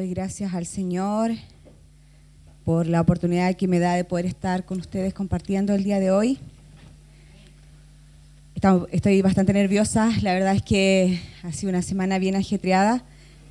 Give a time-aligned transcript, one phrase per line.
[0.00, 1.32] Doy gracias al Señor
[2.64, 6.10] por la oportunidad que me da de poder estar con ustedes compartiendo el día de
[6.10, 6.38] hoy.
[8.92, 13.02] Estoy bastante nerviosa, la verdad es que ha sido una semana bien ajetreada.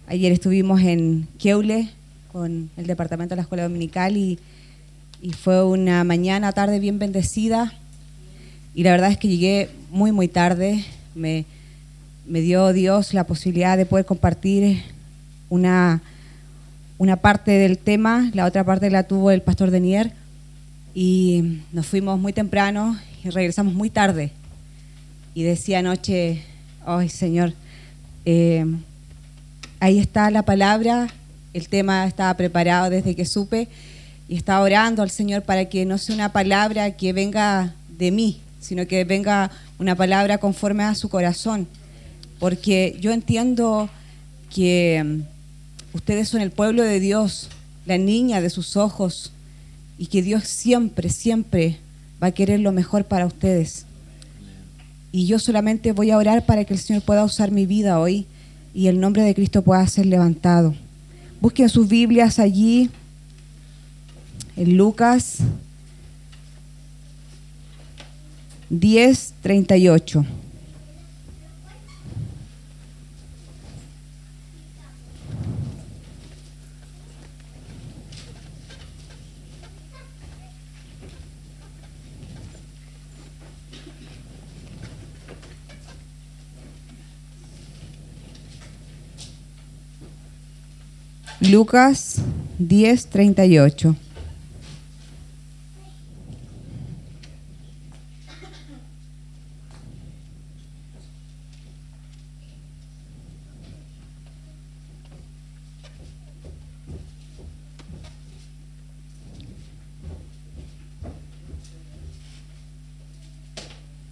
[0.07, 1.91] Ayer estuvimos en Keule
[2.31, 4.39] con el departamento de la escuela dominical y,
[5.21, 7.75] y fue una mañana, tarde bien bendecida.
[8.73, 10.83] Y la verdad es que llegué muy, muy tarde.
[11.13, 11.45] Me,
[12.25, 14.81] me dio Dios la posibilidad de poder compartir
[15.47, 16.01] una,
[16.99, 20.11] una parte del tema, la otra parte la tuvo el pastor Denier
[20.93, 24.31] y nos fuimos muy temprano y regresamos muy tarde.
[25.33, 26.43] Y decía anoche,
[26.85, 27.53] ay Señor,
[28.25, 28.63] eh,
[29.79, 31.07] ahí está la palabra,
[31.53, 33.67] el tema estaba preparado desde que supe
[34.27, 38.41] y estaba orando al Señor para que no sea una palabra que venga de mí,
[38.59, 41.67] sino que venga una palabra conforme a su corazón
[42.39, 43.89] porque yo entiendo
[44.53, 45.21] que
[45.93, 47.49] ustedes son el pueblo de Dios,
[47.85, 49.31] la niña de sus ojos,
[49.97, 51.77] y que Dios siempre, siempre
[52.21, 53.85] va a querer lo mejor para ustedes.
[55.11, 58.27] Y yo solamente voy a orar para que el Señor pueda usar mi vida hoy
[58.73, 60.75] y el nombre de Cristo pueda ser levantado.
[61.41, 62.89] Busquen sus Biblias allí,
[64.55, 65.37] en Lucas
[68.69, 70.25] 10, 38.
[91.41, 92.21] Lucas
[92.57, 93.95] 10, 38.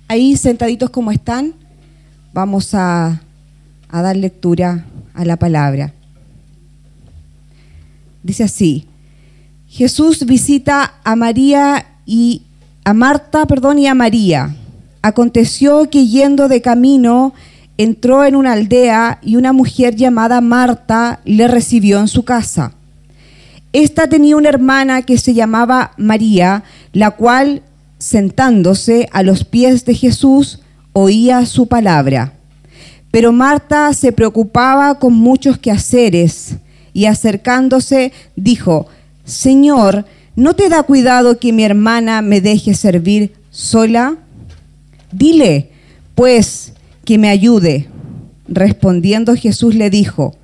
[0.08, 1.54] Ahí sentaditos como están,
[2.34, 3.22] vamos a,
[3.90, 5.97] a dar lectura a la palabra.
[8.28, 8.86] Dice así,
[9.70, 12.42] Jesús visita a María y
[12.84, 14.54] a Marta, perdón, y a María.
[15.02, 17.34] Aconteció que yendo de camino
[17.78, 22.74] entró en una aldea y una mujer llamada Marta le recibió en su casa.
[23.72, 27.62] Esta tenía una hermana que se llamaba María, la cual,
[27.98, 30.60] sentándose a los pies de Jesús,
[30.92, 32.34] oía su palabra.
[33.10, 36.58] Pero Marta se preocupaba con muchos quehaceres
[36.98, 38.88] y acercándose dijo,
[39.24, 44.16] Señor, ¿no te da cuidado que mi hermana me deje servir sola?
[45.12, 45.70] Dile,
[46.16, 46.74] pues,
[47.06, 47.88] que me ayude.
[48.48, 50.38] Respondiendo Jesús le dijo,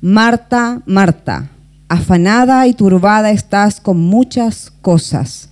[0.00, 1.50] Marta, Marta,
[1.88, 5.50] afanada y turbada estás con muchas cosas,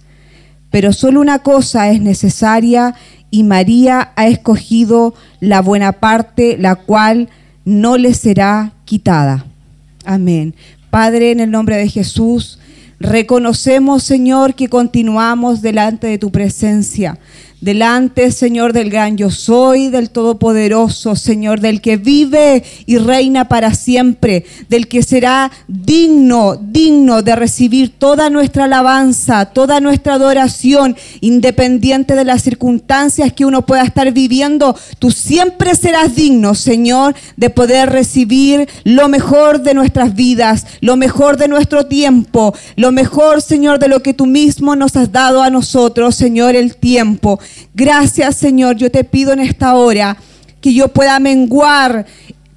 [0.72, 2.96] pero solo una cosa es necesaria
[3.30, 7.28] y María ha escogido la buena parte, la cual
[7.64, 9.44] no le será quitada.
[10.04, 10.54] Amén.
[10.91, 12.59] Padre, en el nombre de Jesús,
[12.98, 17.19] reconocemos, Señor, que continuamos delante de tu presencia
[17.60, 23.74] delante, Señor, del gran yo soy, del Todopoderoso, Señor, del que vive y reina para
[23.74, 32.14] siempre, del que será digno, digno de recibir toda nuestra alabanza, toda nuestra adoración, independiente
[32.14, 34.76] de las circunstancias que uno pueda estar viviendo.
[34.98, 41.36] Tú siempre serás digno, Señor, de poder recibir lo mejor de nuestras vidas, lo mejor
[41.36, 45.50] de nuestro tiempo, lo mejor, Señor, de lo que tú mismo nos has dado a
[45.50, 47.40] nosotros, Señor, el tiempo.
[47.75, 50.16] Gracias Señor, yo te pido en esta hora
[50.60, 52.06] que yo pueda menguar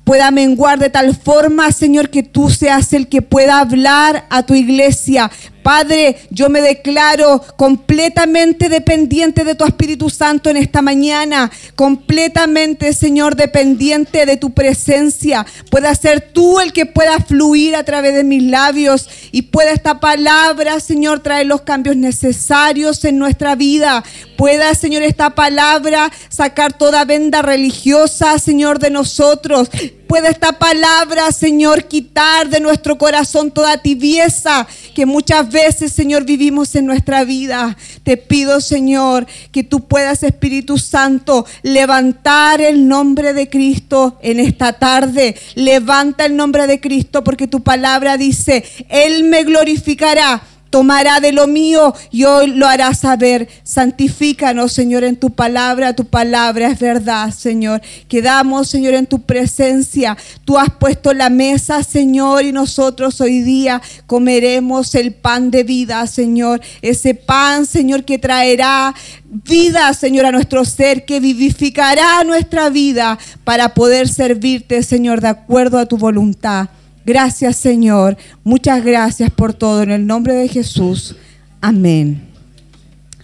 [0.03, 4.55] pueda menguar de tal forma, Señor, que tú seas el que pueda hablar a tu
[4.55, 5.31] iglesia,
[5.63, 13.35] Padre, yo me declaro completamente dependiente de tu Espíritu Santo en esta mañana, completamente, Señor,
[13.35, 15.45] dependiente de tu presencia.
[15.69, 19.99] Pueda ser tú el que pueda fluir a través de mis labios y pueda esta
[19.99, 24.03] palabra, Señor, traer los cambios necesarios en nuestra vida.
[24.37, 29.69] Pueda, Señor, esta palabra sacar toda venda religiosa, Señor, de nosotros.
[30.11, 36.75] Pueda esta palabra, Señor, quitar de nuestro corazón toda tibieza que muchas veces, Señor, vivimos
[36.75, 37.77] en nuestra vida.
[38.03, 44.73] Te pido, Señor, que tú puedas, Espíritu Santo, levantar el nombre de Cristo en esta
[44.73, 45.37] tarde.
[45.55, 51.45] Levanta el nombre de Cristo porque tu palabra dice, Él me glorificará tomará de lo
[51.45, 53.47] mío y hoy lo hará saber.
[53.63, 55.95] Santifícanos, Señor, en tu palabra.
[55.95, 57.81] Tu palabra es verdad, Señor.
[58.07, 60.17] Quedamos, Señor, en tu presencia.
[60.45, 66.07] Tú has puesto la mesa, Señor, y nosotros hoy día comeremos el pan de vida,
[66.07, 66.61] Señor.
[66.81, 68.95] Ese pan, Señor, que traerá
[69.25, 75.77] vida, Señor, a nuestro ser, que vivificará nuestra vida para poder servirte, Señor, de acuerdo
[75.77, 76.69] a tu voluntad.
[77.05, 79.83] Gracias Señor, muchas gracias por todo.
[79.83, 81.15] En el nombre de Jesús.
[81.59, 82.27] Amén.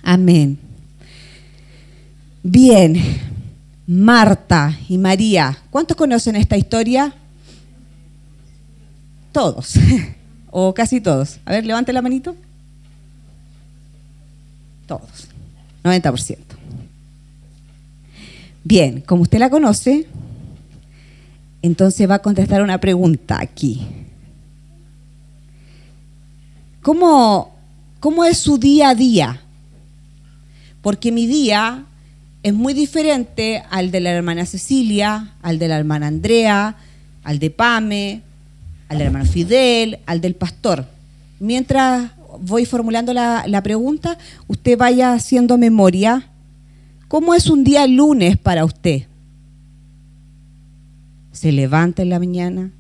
[0.03, 0.57] Amén.
[2.44, 2.95] Bien,
[3.85, 7.13] Marta y María, ¿cuántos conocen esta historia?
[9.31, 9.75] Todos,
[10.51, 11.39] o casi todos.
[11.45, 12.35] A ver, levante la manito.
[14.88, 15.27] Todos,
[15.83, 16.38] 90%.
[18.63, 20.07] Bien, como usted la conoce,
[21.62, 23.86] entonces va a contestar una pregunta aquí.
[26.81, 27.54] ¿Cómo,
[28.00, 29.42] ¿Cómo es su día a día?
[30.81, 31.83] Porque mi día
[32.44, 36.77] es muy diferente al de la hermana Cecilia, al de la hermana Andrea,
[37.24, 38.21] al de Pame,
[38.88, 40.86] al hermano Fidel, al del pastor.
[41.39, 44.18] Mientras voy formulando la, la, pregunta,
[44.48, 46.30] usted vaya haciendo memoria.
[47.07, 49.07] ¿Cómo es un día lunes para usted?
[51.38, 52.72] Se levanta en la mañana,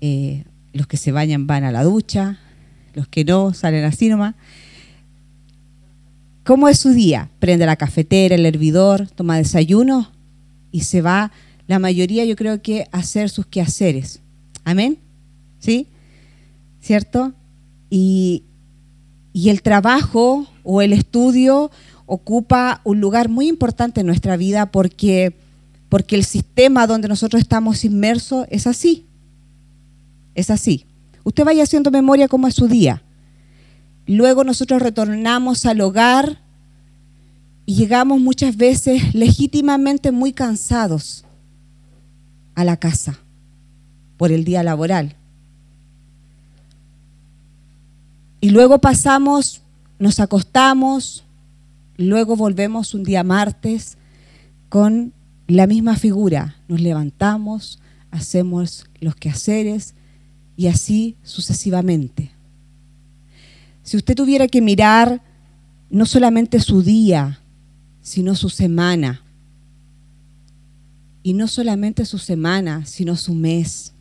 [0.00, 2.38] eh, los que se bañan van a la ducha,
[2.94, 4.34] los que no salen así nomás.
[6.42, 7.28] ¿Cómo es su día?
[7.38, 10.10] Prende la cafetera, el hervidor, toma desayuno
[10.72, 11.32] y se va,
[11.66, 14.22] la mayoría yo creo que a hacer sus quehaceres.
[14.64, 14.96] Amén.
[15.58, 15.86] ¿Sí?
[16.80, 17.34] ¿Cierto?
[17.90, 18.44] Y,
[19.34, 21.70] y el trabajo o el estudio
[22.06, 25.34] ocupa un lugar muy importante en nuestra vida porque
[25.90, 29.06] porque el sistema donde nosotros estamos inmersos es así.
[30.34, 30.86] Es así.
[31.24, 33.02] Usted vaya haciendo memoria cómo es su día.
[34.06, 36.40] Luego nosotros retornamos al hogar
[37.66, 41.24] y llegamos muchas veces legítimamente muy cansados
[42.54, 43.18] a la casa
[44.16, 45.16] por el día laboral.
[48.40, 49.60] Y luego pasamos,
[49.98, 51.24] nos acostamos,
[51.96, 53.98] luego volvemos un día martes
[54.68, 55.12] con
[55.56, 56.56] la misma figura.
[56.68, 57.80] Nos levantamos,
[58.10, 59.94] hacemos los quehaceres
[60.56, 62.30] y así sucesivamente.
[63.82, 65.22] Si usted tuviera que mirar
[65.88, 67.40] no solamente su día,
[68.02, 69.22] sino su semana,
[71.22, 73.92] y no solamente su semana, sino su mes.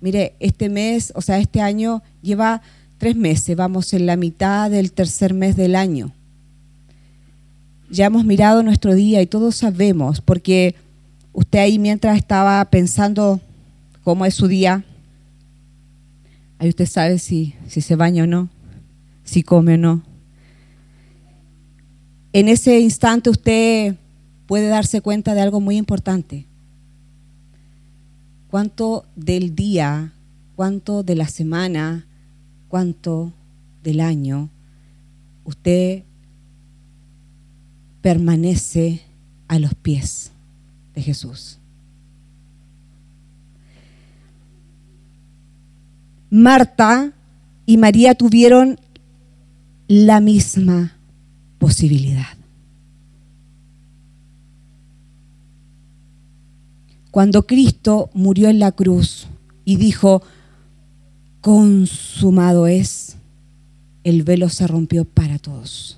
[0.00, 2.62] Mire, este mes, o sea, este año lleva
[2.98, 6.12] tres meses, vamos en la mitad del tercer mes del año
[7.90, 10.74] ya hemos mirado nuestro día y todos sabemos, porque
[11.32, 13.40] usted ahí mientras estaba pensando
[14.02, 14.84] cómo es su día,
[16.58, 18.48] ahí usted sabe si, se baña o no,
[19.24, 20.02] si come o no.
[22.32, 23.96] En ese instante usted
[24.46, 26.46] puede darse cuenta de algo muy importante.
[28.48, 30.12] ¿Cuánto del día,
[30.54, 32.06] cuánto de la semana,
[32.68, 33.32] cuánto
[33.82, 34.50] del año
[35.46, 36.02] usted
[38.06, 39.02] permanece
[39.48, 40.30] a los pies
[40.94, 41.58] de Jesús.
[46.30, 47.14] Marta
[47.66, 48.78] y María tuvieron
[49.88, 50.96] la misma
[51.58, 52.36] posibilidad.
[57.10, 59.26] Cuando Cristo murió en la cruz
[59.64, 60.22] y dijo,
[61.40, 63.16] consumado es,
[64.04, 65.95] el velo se rompió para todos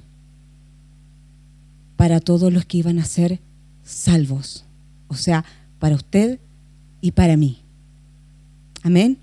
[1.99, 3.41] para todos los que iban a ser
[3.83, 4.65] salvos.
[5.09, 5.45] O sea,
[5.81, 6.39] para usted
[7.01, 7.59] y para mí.
[8.85, 9.19] Amén.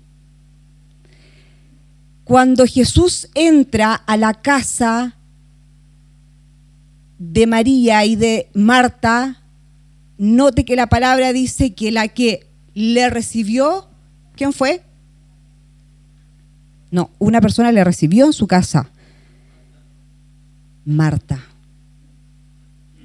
[2.24, 5.16] Cuando Jesús entra a la casa
[7.18, 9.42] de María y de Marta,
[10.18, 13.88] note que la palabra dice que la que le recibió,
[14.34, 14.82] ¿quién fue?
[16.90, 18.90] No, una persona le recibió en su casa.
[20.84, 21.55] Marta.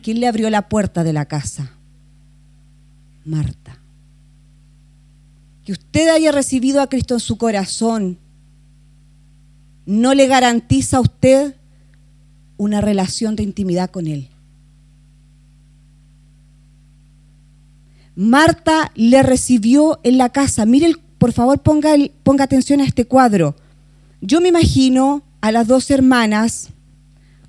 [0.01, 1.71] ¿Quién le abrió la puerta de la casa?
[3.23, 3.77] Marta.
[5.63, 8.17] Que usted haya recibido a Cristo en su corazón
[9.85, 11.55] no le garantiza a usted
[12.57, 14.29] una relación de intimidad con Él.
[18.15, 20.65] Marta le recibió en la casa.
[20.65, 23.55] Mire, por favor, ponga, ponga atención a este cuadro.
[24.21, 26.69] Yo me imagino a las dos hermanas,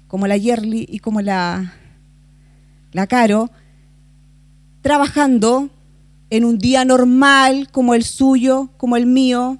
[0.08, 1.74] como la Yerli y como la
[2.92, 3.50] la Caro,
[4.80, 5.70] trabajando
[6.30, 9.58] en un día normal como el suyo, como el mío.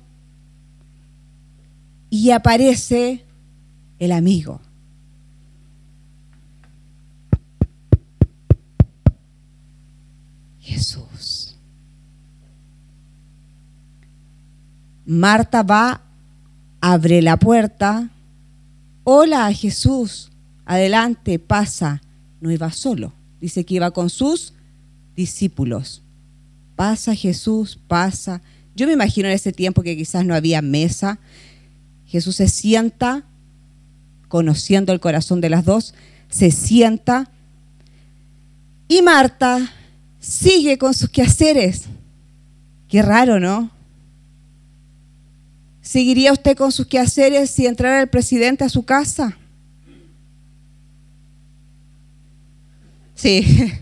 [2.15, 3.25] y aparece
[3.99, 4.61] el amigo.
[10.61, 11.57] Jesús.
[15.07, 16.03] Marta va,
[16.83, 18.11] abre la puerta.
[19.05, 20.31] Hola Jesús,
[20.67, 22.03] adelante, pasa.
[22.43, 24.55] No iba solo, dice que iba con sus
[25.17, 26.01] discípulos.
[26.77, 28.41] Pasa Jesús, pasa.
[28.77, 31.19] Yo me imagino en ese tiempo que quizás no había mesa.
[32.07, 33.25] Jesús se sienta,
[34.29, 35.93] conociendo el corazón de las dos,
[36.31, 37.31] se sienta
[38.87, 39.73] y Marta
[40.21, 41.87] sigue con sus quehaceres.
[42.89, 43.71] Qué raro, ¿no?
[45.81, 49.37] ¿Seguiría usted con sus quehaceres si entrara el presidente a su casa?
[53.23, 53.73] Sí.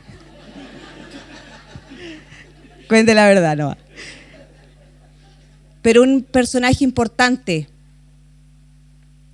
[2.89, 3.75] Cuente la verdad, no.
[5.81, 7.67] Pero un personaje importante,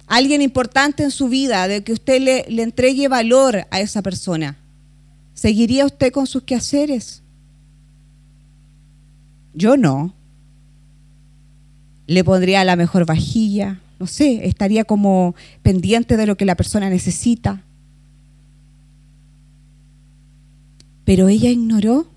[0.07, 4.57] alguien importante en su vida, de que usted le, le entregue valor a esa persona.
[5.35, 7.25] ¿Seguiría usted con sus quehaceres?
[9.55, 10.15] Yo no.
[12.07, 16.91] Le pondría la mejor vajilla, no sé, estaría como pendiente de lo que la persona
[16.91, 17.65] necesita.
[21.07, 22.09] Pero ella ignoró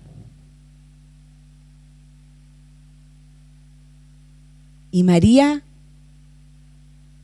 [4.92, 5.62] Y María,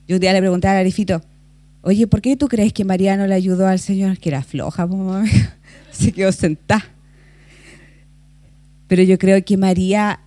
[0.07, 1.21] yo un día le pregunté a Arifito,
[1.83, 4.19] oye, ¿por qué tú crees que María no le ayudó al Señor?
[4.19, 4.89] Que era floja,
[5.91, 6.85] se quedó sentada.
[8.87, 10.21] Pero yo creo que María,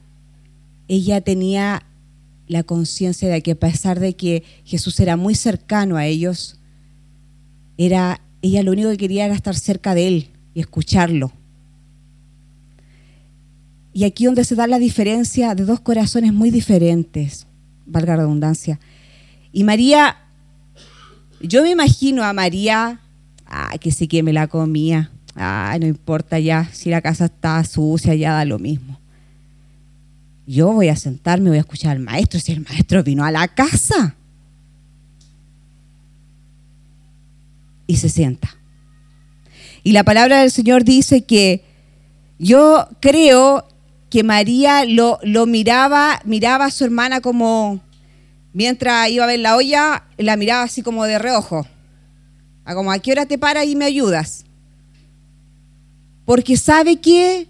[0.90, 1.84] ella tenía
[2.48, 6.60] la conciencia de que a pesar de que Jesús era muy cercano a ellos,
[7.78, 11.32] era, ella lo único que quería era estar cerca de Él y escucharlo.
[13.94, 17.48] Y aquí donde se da la diferencia de dos corazones muy diferentes,
[17.86, 18.80] valga la redundancia.
[19.52, 20.18] Y María,
[21.42, 23.02] yo me imagino a María,
[23.46, 27.64] ah, que sí que me la comía, ah, no importa ya, si la casa está
[27.64, 29.00] sucia, ya da lo mismo.
[30.46, 33.48] Yo voy a sentarme, voy a escuchar al maestro, si el maestro vino a la
[33.48, 34.16] casa.
[37.86, 38.59] Y se sienta.
[39.84, 41.64] Y la palabra del Señor dice que
[42.38, 43.68] yo creo
[44.10, 47.80] que María lo, lo miraba, miraba a su hermana como,
[48.54, 51.68] mientras iba a ver la olla, la miraba así como de reojo.
[52.66, 54.46] A como, ¿a qué hora te paras y me ayudas?
[56.26, 57.48] Porque sabe que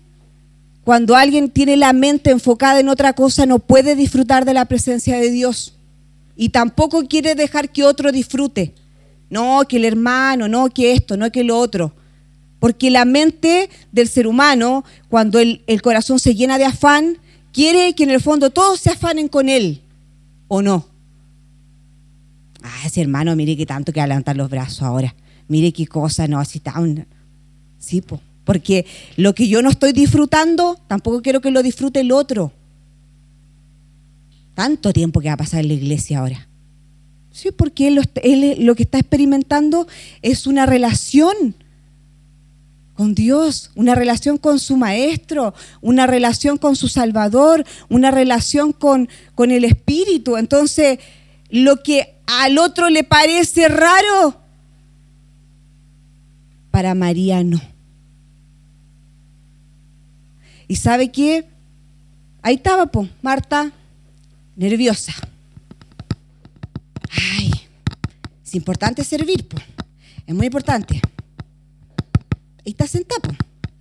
[0.83, 5.17] cuando alguien tiene la mente enfocada en otra cosa no puede disfrutar de la presencia
[5.19, 5.75] de Dios.
[6.35, 8.73] Y tampoco quiere dejar que otro disfrute.
[9.29, 11.93] No, que el hermano, no, que esto, no, que lo otro.
[12.59, 17.17] Porque la mente del ser humano, cuando el, corazón se llena de afán,
[17.53, 19.81] quiere que en el fondo todos se afanen con él,
[20.47, 20.85] ¿o no?
[22.61, 25.15] Ah, ese hermano, mire qué tanto que levantar los brazos ahora.
[25.47, 26.73] Mire qué cosa, no, así está.
[27.79, 28.03] Sí,
[28.43, 28.85] porque
[29.15, 32.51] lo que yo no estoy disfrutando, tampoco quiero que lo disfrute el otro.
[34.53, 36.49] Tanto tiempo que va a pasar en la iglesia ahora.
[37.31, 39.87] Sí, porque él lo que está experimentando
[40.21, 41.55] es una relación
[42.99, 49.07] con Dios, una relación con su Maestro, una relación con su Salvador, una relación con,
[49.35, 50.35] con el Espíritu.
[50.35, 50.99] Entonces,
[51.49, 54.41] lo que al otro le parece raro,
[56.71, 57.61] para María no.
[60.67, 61.47] ¿Y sabe qué?
[62.41, 62.91] Ahí estaba,
[63.21, 63.71] Marta,
[64.57, 65.13] nerviosa.
[67.37, 67.49] Ay,
[68.45, 69.47] es importante servir,
[70.27, 71.01] es muy importante.
[72.69, 73.35] Y está sentado.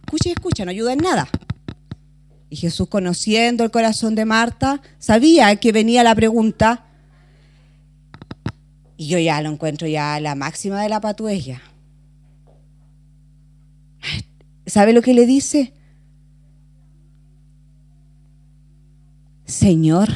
[0.07, 1.29] Escucha y escucha, no ayuda en nada.
[2.49, 6.87] Y Jesús, conociendo el corazón de Marta, sabía que venía la pregunta.
[8.97, 11.61] Y yo ya lo encuentro ya la máxima de la patuella.
[14.65, 15.75] ¿Sabe lo que le dice?
[19.45, 20.09] Señor,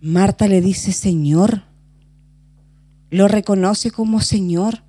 [0.00, 1.70] Marta le dice, Señor,
[3.12, 4.82] lo reconoce como Señor,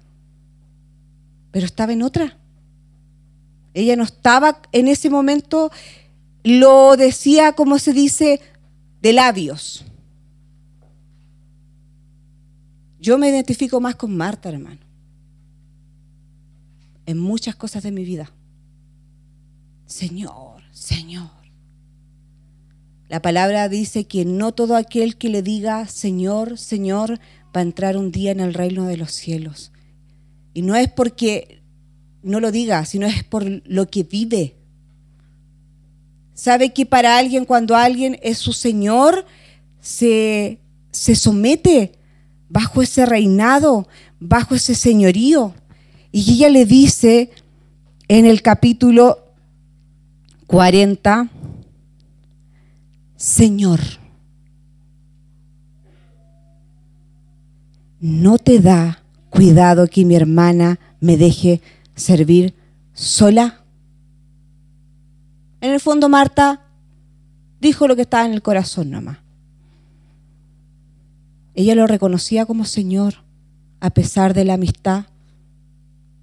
[1.52, 2.38] pero estaba en otra.
[3.74, 5.72] Ella no estaba en ese momento,
[6.42, 8.40] lo decía como se dice,
[9.02, 9.84] de labios.
[12.98, 14.80] Yo me identifico más con Marta, hermano,
[17.06, 18.32] en muchas cosas de mi vida.
[19.86, 21.30] Señor, Señor.
[23.10, 27.20] La palabra dice que no todo aquel que le diga Señor, Señor,
[27.56, 29.72] va a entrar un día en el reino de los cielos.
[30.54, 31.62] Y no es porque
[32.22, 34.56] no lo diga, sino es por lo que vive.
[36.34, 39.26] Sabe que para alguien, cuando alguien es su Señor,
[39.82, 40.60] se,
[40.92, 41.94] se somete
[42.50, 43.88] bajo ese reinado,
[44.20, 45.54] bajo ese señorío.
[46.12, 47.32] Y ella le dice
[48.08, 49.34] en el capítulo
[50.48, 51.30] 40,
[53.16, 53.80] Señor,
[58.04, 61.62] ¿no te da cuidado que mi hermana me deje
[61.96, 62.54] servir
[62.92, 63.64] sola?
[65.62, 66.66] En el fondo Marta
[67.62, 69.20] dijo lo que estaba en el corazón nomás.
[71.56, 73.24] Ella lo reconocía como Señor
[73.80, 75.06] a pesar de la amistad.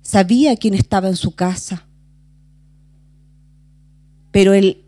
[0.03, 1.87] Sabía quién estaba en su casa.
[4.33, 4.85] Pero el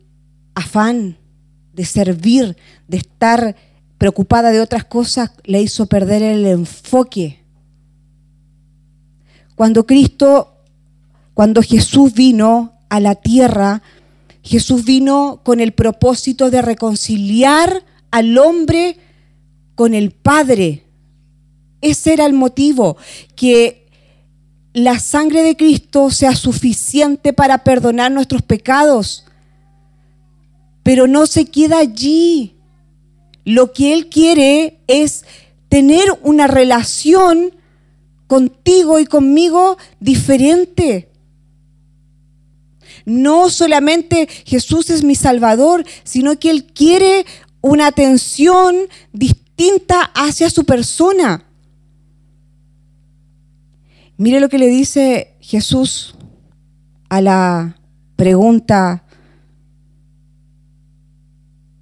[0.54, 1.16] afán
[1.72, 2.54] de servir,
[2.86, 3.56] de estar
[4.02, 7.38] preocupada de otras cosas, le hizo perder el enfoque.
[9.54, 10.56] Cuando Cristo,
[11.34, 13.80] cuando Jesús vino a la tierra,
[14.42, 18.98] Jesús vino con el propósito de reconciliar al hombre
[19.76, 20.82] con el Padre.
[21.80, 22.96] Ese era el motivo,
[23.36, 23.88] que
[24.72, 29.26] la sangre de Cristo sea suficiente para perdonar nuestros pecados.
[30.82, 32.56] Pero no se queda allí.
[33.44, 35.24] Lo que Él quiere es
[35.68, 37.54] tener una relación
[38.26, 41.08] contigo y conmigo diferente.
[43.04, 47.26] No solamente Jesús es mi Salvador, sino que Él quiere
[47.60, 48.76] una atención
[49.12, 51.44] distinta hacia su persona.
[54.16, 56.14] Mire lo que le dice Jesús
[57.08, 57.76] a la
[58.16, 59.04] pregunta,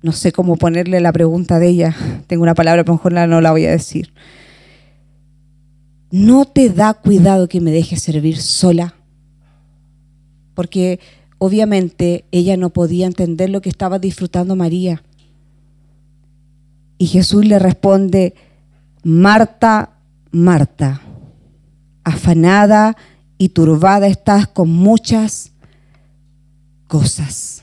[0.02, 3.50] no sé cómo ponerle la pregunta de ella, tengo una palabra, pero mejor no la
[3.50, 4.12] voy a decir.
[6.10, 8.94] ¿No te da cuidado que me dejes servir sola?
[10.60, 11.00] porque
[11.38, 15.02] obviamente ella no podía entender lo que estaba disfrutando María.
[16.98, 18.34] Y Jesús le responde,
[19.02, 19.96] Marta,
[20.30, 21.00] Marta,
[22.04, 22.94] afanada
[23.38, 25.52] y turbada estás con muchas
[26.86, 27.62] cosas.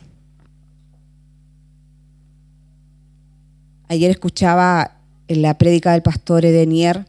[3.90, 4.98] Ayer escuchaba
[5.28, 7.06] en la prédica del pastor Edenier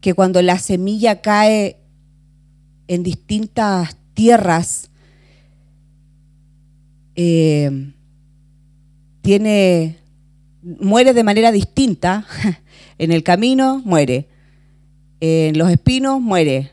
[0.00, 1.78] que cuando la semilla cae
[2.88, 4.90] en distintas tierras,
[7.16, 7.92] eh,
[9.22, 9.96] tiene,
[10.62, 12.26] muere de manera distinta.
[12.96, 14.28] En el camino muere.
[15.18, 16.70] En los espinos muere.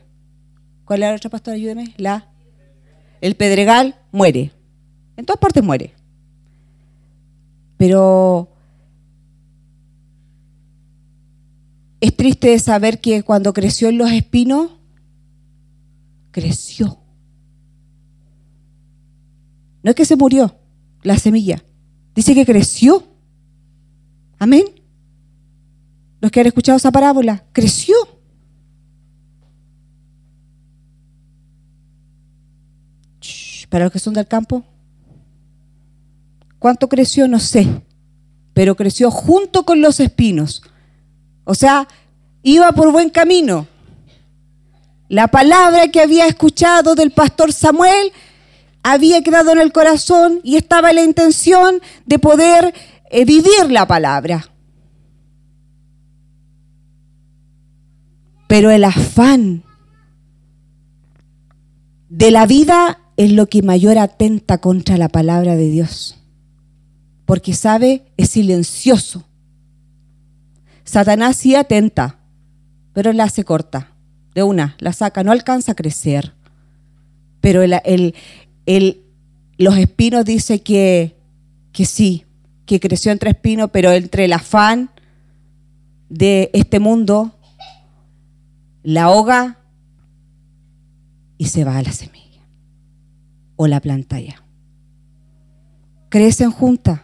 [0.84, 1.56] ¿Cuál es la otra pastora?
[1.56, 1.94] Ayúdeme.
[1.96, 2.28] La,
[3.20, 4.52] el pedregal muere.
[5.16, 5.94] En todas partes muere.
[7.76, 8.51] Pero
[12.02, 14.72] es triste saber que cuando creció en los espinos,
[16.32, 16.98] creció.
[19.84, 20.52] No es que se murió
[21.04, 21.62] la semilla,
[22.16, 23.04] dice que creció.
[24.40, 24.64] Amén.
[26.20, 27.94] Los que han escuchado esa parábola, creció.
[33.68, 34.64] Para los que son del campo,
[36.58, 37.28] ¿cuánto creció?
[37.28, 37.84] No sé,
[38.54, 40.64] pero creció junto con los espinos.
[41.44, 41.88] O sea,
[42.42, 43.66] iba por buen camino.
[45.08, 48.12] La palabra que había escuchado del pastor Samuel
[48.82, 52.74] había quedado en el corazón y estaba la intención de poder
[53.10, 54.48] eh, vivir la palabra.
[58.48, 59.62] Pero el afán
[62.08, 66.18] de la vida es lo que mayor atenta contra la palabra de Dios.
[67.24, 69.24] Porque sabe, es silencioso.
[70.92, 72.18] Satanás sí atenta,
[72.92, 73.94] pero la hace corta.
[74.34, 76.34] De una, la saca, no alcanza a crecer.
[77.40, 78.14] Pero el,
[78.66, 79.02] el,
[79.56, 81.16] los espinos dice que,
[81.72, 82.26] que sí,
[82.66, 84.90] que creció entre espinos, pero entre el afán
[86.10, 87.38] de este mundo,
[88.82, 89.60] la ahoga
[91.38, 92.42] y se va a la semilla
[93.56, 94.44] o la planta ya.
[96.10, 97.00] Crecen juntas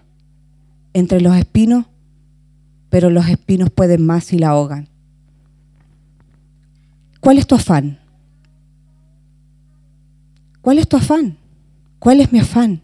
[0.93, 1.87] entre los espinos,
[2.91, 4.89] pero los espinos pueden más y la ahogan.
[7.21, 7.99] ¿Cuál es tu afán?
[10.61, 11.37] ¿Cuál es tu afán?
[11.99, 12.83] ¿Cuál es mi afán?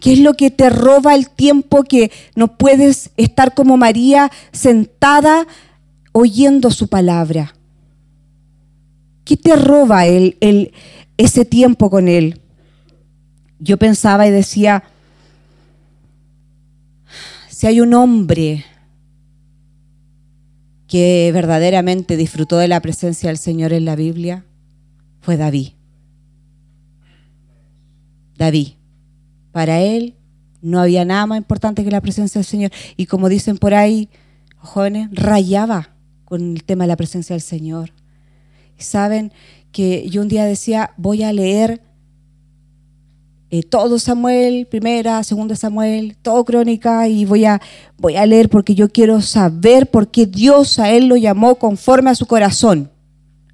[0.00, 5.46] ¿Qué es lo que te roba el tiempo que no puedes estar como María sentada
[6.12, 7.54] oyendo su palabra?
[9.24, 10.72] ¿Qué te roba el,
[11.16, 12.40] ese tiempo con Él?
[13.58, 14.84] Yo pensaba y decía,
[17.56, 18.66] si hay un hombre
[20.86, 24.44] que verdaderamente disfrutó de la presencia del Señor en la Biblia,
[25.22, 25.68] fue David.
[28.36, 28.72] David.
[29.52, 30.16] Para él
[30.60, 32.72] no había nada más importante que la presencia del Señor.
[32.98, 34.10] Y como dicen por ahí,
[34.58, 37.90] jóvenes, rayaba con el tema de la presencia del Señor.
[38.78, 39.32] Y saben
[39.72, 41.80] que yo un día decía, voy a leer
[43.58, 47.60] eh, todo Samuel, primera, segunda Samuel, todo crónica, y voy a,
[47.96, 52.10] voy a leer porque yo quiero saber por qué Dios a él lo llamó conforme
[52.10, 52.90] a su corazón.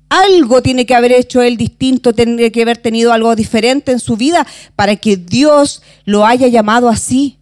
[0.09, 4.17] Algo tiene que haber hecho él distinto, tiene que haber tenido algo diferente en su
[4.17, 7.39] vida para que Dios lo haya llamado así.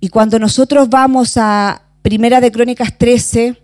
[0.00, 3.61] Y cuando nosotros vamos a Primera de Crónicas 13,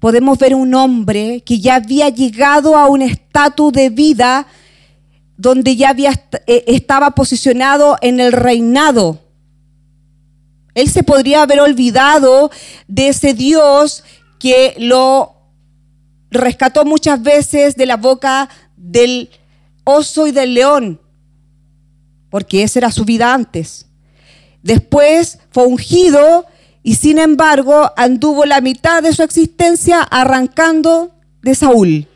[0.00, 4.46] podemos ver un hombre que ya había llegado a un estatus de vida
[5.36, 6.12] donde ya había,
[6.46, 9.20] eh, estaba posicionado en el reinado.
[10.74, 12.50] Él se podría haber olvidado
[12.88, 14.04] de ese Dios
[14.38, 15.34] que lo
[16.30, 19.30] rescató muchas veces de la boca del
[19.84, 21.00] oso y del león,
[22.30, 23.86] porque esa era su vida antes.
[24.62, 26.46] Después fue ungido
[26.82, 32.06] y sin embargo anduvo la mitad de su existencia arrancando de Saúl.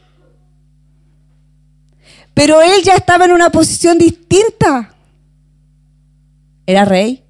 [2.33, 4.95] Pero él ya estaba en una posición distinta.
[6.67, 7.23] Era rey.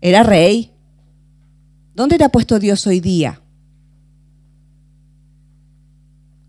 [0.00, 0.70] Era rey.
[1.94, 3.40] ¿Dónde te ha puesto Dios hoy día?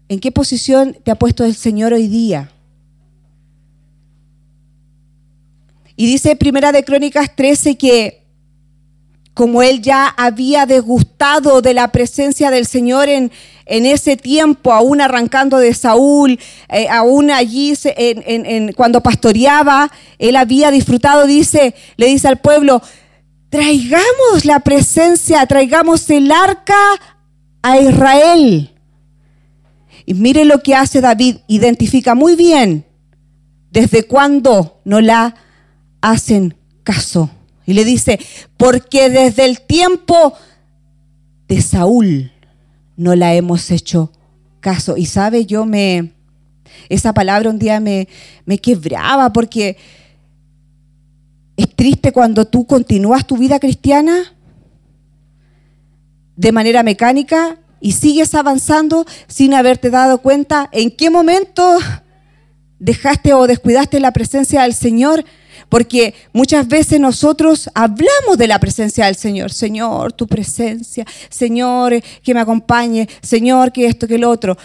[0.08, 2.52] ¿En qué posición te ha puesto el Señor hoy día?
[5.96, 8.22] Y dice Primera de Crónicas 13 que
[9.34, 13.32] como él ya había degustado de la presencia del Señor en,
[13.66, 16.38] en ese tiempo, aún arrancando de Saúl,
[16.70, 17.74] eh, aún allí
[18.76, 22.82] cuando pastoreaba, él había disfrutado, dice, le dice al pueblo,
[23.50, 26.76] traigamos la presencia, traigamos el arca
[27.62, 28.72] a Israel.
[30.06, 32.86] Y mire lo que hace David, identifica muy bien
[33.72, 35.36] desde cuándo no la
[36.02, 37.30] hacen caso.
[37.66, 38.20] Y le dice,
[38.58, 40.34] porque desde el tiempo
[41.48, 42.32] de Saúl
[42.98, 44.12] no la hemos hecho
[44.60, 44.98] caso.
[44.98, 46.14] Y sabe, yo me,
[46.90, 48.08] esa palabra un día me,
[48.46, 49.78] me quebraba porque
[51.56, 54.34] es triste cuando tú continúas tu vida cristiana
[56.36, 61.78] de manera mecánica y sigues avanzando sin haberte dado cuenta en qué momento
[62.80, 65.24] dejaste o descuidaste la presencia del Señor
[65.72, 69.54] porque muchas veces nosotros hablamos de la presencia del Señor.
[69.54, 71.06] Señor, tu presencia.
[71.30, 73.08] Señor, que me acompañe.
[73.22, 74.58] Señor, que esto, que lo otro.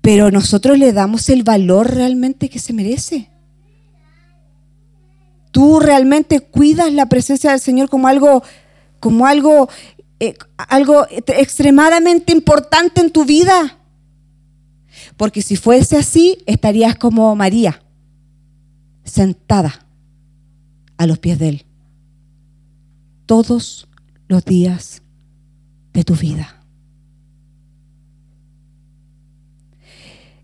[0.00, 3.30] Pero nosotros le damos el valor realmente que se merece.
[5.52, 8.42] Tú realmente cuidas la presencia del Señor como algo,
[8.98, 9.68] como algo,
[10.18, 13.78] eh, algo extremadamente importante en tu vida.
[15.16, 17.84] Porque si fuese así, estarías como María,
[19.04, 19.83] sentada
[20.96, 21.66] a los pies de Él.
[23.26, 23.88] Todos
[24.28, 25.02] los días
[25.92, 26.64] de tu vida.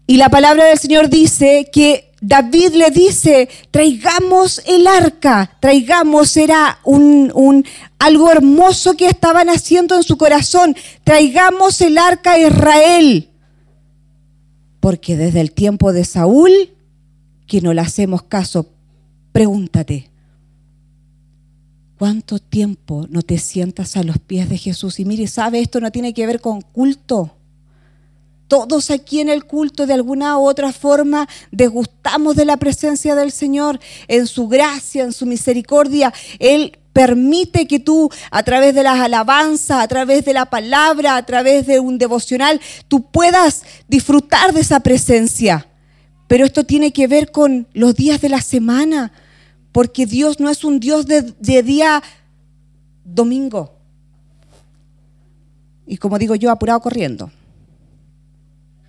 [0.07, 6.81] Y la palabra del Señor dice que David le dice, traigamos el arca, traigamos, era
[6.85, 7.65] un,
[7.99, 13.31] algo hermoso que estaban haciendo en su corazón, traigamos el arca a Israel.
[14.81, 16.51] Porque desde el tiempo de Saúl,
[17.47, 18.67] que no le hacemos caso,
[19.33, 20.10] pregúntate,
[22.01, 24.99] ¿Cuánto tiempo no te sientas a los pies de Jesús?
[25.01, 25.61] Y mire, ¿sabe?
[25.61, 27.37] Esto no tiene que ver con culto.
[28.49, 33.33] Todos aquí en el culto de alguna u otra forma degustamos de la presencia del
[33.33, 36.11] Señor, en su gracia, en su misericordia.
[36.39, 41.27] Él permite que tú a través de las alabanzas, a través de la palabra, a
[41.27, 45.67] través de un devocional, tú puedas disfrutar de esa presencia.
[46.29, 49.13] Pero esto tiene que ver con los días de la semana
[49.73, 52.03] porque Dios no es un Dios de, día
[53.05, 53.77] domingo.
[55.87, 57.31] Y como digo yo, apurado corriendo.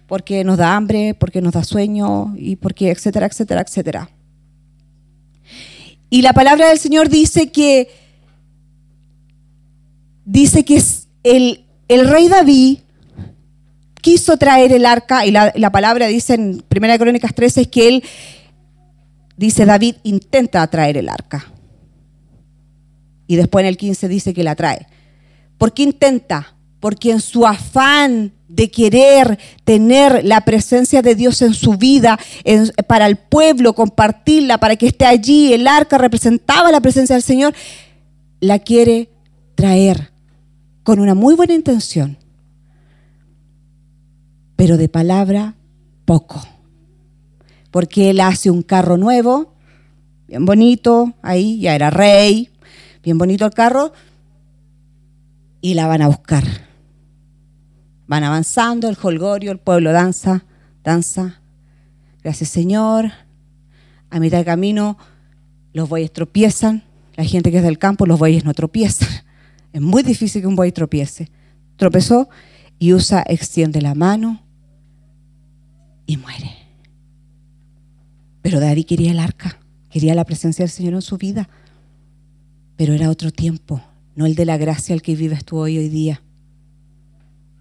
[0.08, 4.10] Porque nos da hambre, porque nos da sueño y porque etcétera, etcétera, etcétera.
[6.10, 7.90] Y la palabra del Señor dice que
[10.26, 10.82] dice que
[11.24, 12.80] el, el rey David
[14.02, 17.88] quiso traer el arca, y la, la palabra dice en 1 Crónicas 13 es que
[17.88, 18.04] él
[19.42, 21.52] dice David, intenta traer el arca.
[23.26, 24.86] Y después en el 15 dice que la trae.
[25.58, 26.56] ¿Por qué intenta?
[26.80, 32.20] Porque en su afán de querer tener la presencia de Dios en su vida,
[32.88, 37.56] para el pueblo, compartirla, para que esté allí, el arca representaba la presencia del Señor,
[38.42, 39.10] la quiere
[39.56, 40.12] traer
[40.84, 42.18] con una muy buena intención.
[44.56, 45.56] pero de palabra
[46.06, 46.40] poco.
[47.72, 49.54] Porque él hace un carro nuevo,
[50.28, 52.50] bien bonito, ahí ya era rey,
[53.02, 53.94] bien bonito el carro,
[55.62, 56.44] y la van a buscar.
[58.08, 60.44] Van avanzando, el holgorio, el pueblo danza,
[60.84, 61.42] danza.
[62.24, 63.12] Gracias Señor.
[64.10, 64.98] A mitad de camino
[65.74, 66.84] los bueyes tropiezan.
[67.16, 69.10] La gente que es del campo, los bueyes no tropiezan.
[69.74, 71.32] Es muy difícil que un buey tropiece.
[71.78, 72.28] Tropezó
[72.78, 74.44] y Usa extiende la mano
[76.06, 76.61] y muere.
[78.42, 81.50] Pero David quería el arca, quería la presencia del Señor en su vida.
[82.76, 83.82] Pero era otro tiempo,
[84.16, 86.22] no el de la gracia al que vives tú hoy hoy día.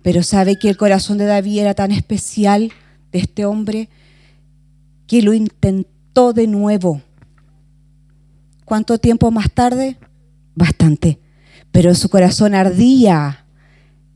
[0.03, 2.73] Pero sabe que el corazón de David era tan especial
[3.13, 3.89] de este hombre
[5.07, 7.03] que lo intentó de nuevo.
[8.65, 9.99] ¿Cuánto tiempo más tarde?
[10.55, 11.19] Bastante.
[11.73, 13.45] Pero su corazón ardía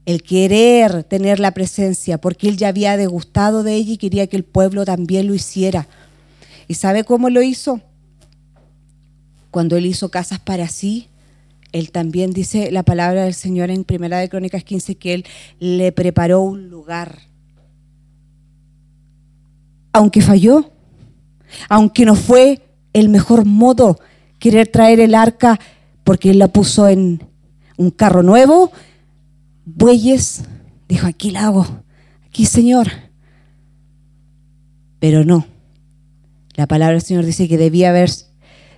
[0.06, 4.36] el querer tener la presencia, porque él ya había degustado de ella y quería que
[4.36, 5.88] el pueblo también lo hiciera.
[6.68, 7.80] ¿Y sabe cómo lo hizo?
[9.50, 11.08] Cuando él hizo casas para sí,
[11.72, 15.24] él también dice la palabra del Señor en Primera de Crónicas 15 que él
[15.58, 17.18] le preparó un lugar.
[19.92, 20.70] Aunque falló,
[21.68, 23.98] aunque no fue el mejor modo
[24.38, 25.58] querer traer el arca
[26.04, 27.26] porque él la puso en
[27.76, 28.70] un carro nuevo,
[29.64, 30.44] bueyes,
[30.88, 31.66] dijo, aquí la hago,
[32.26, 32.88] aquí Señor.
[35.00, 35.46] Pero no,
[36.54, 38.10] la palabra del Señor dice que debía haber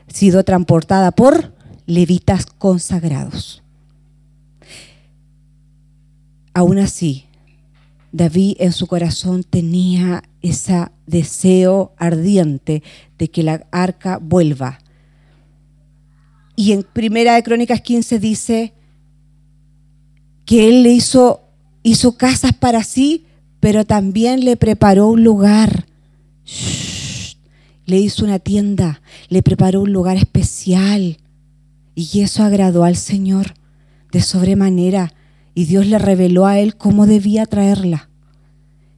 [0.08, 1.52] sido transportada por
[1.86, 3.62] levitas consagrados.
[6.54, 7.26] Aún así,
[8.12, 12.82] David en su corazón tenía ese deseo ardiente
[13.18, 14.78] de que la arca vuelva.
[16.56, 18.72] Y en Primera de Crónicas 15 dice
[20.46, 21.42] que él le hizo,
[21.82, 23.26] hizo casas para sí,
[23.60, 25.84] pero también le preparó un lugar.
[27.86, 31.16] Le hizo una tienda, le preparó un lugar especial
[31.94, 33.54] y eso agradó al Señor
[34.12, 35.14] de sobremanera.
[35.54, 38.10] Y Dios le reveló a él cómo debía traerla.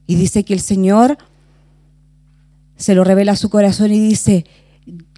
[0.09, 1.17] Y dice que el Señor
[2.77, 4.47] se lo revela a su corazón y dice,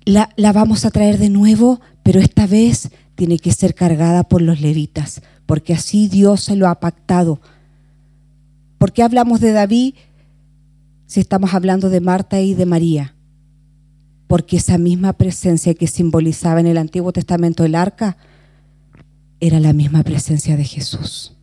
[0.05, 4.43] la, la, vamos a traer de nuevo, pero esta vez tiene que ser cargada por
[4.43, 7.41] los levitas, porque así Dios se lo ha pactado.
[8.79, 9.95] ¿Por qué hablamos de David
[11.07, 13.15] si estamos hablando de Marta y de María?
[14.31, 18.17] Porque esa misma presencia que simbolizaba en el Antiguo Testamento el arca
[19.41, 21.37] era la misma presencia de Jesús.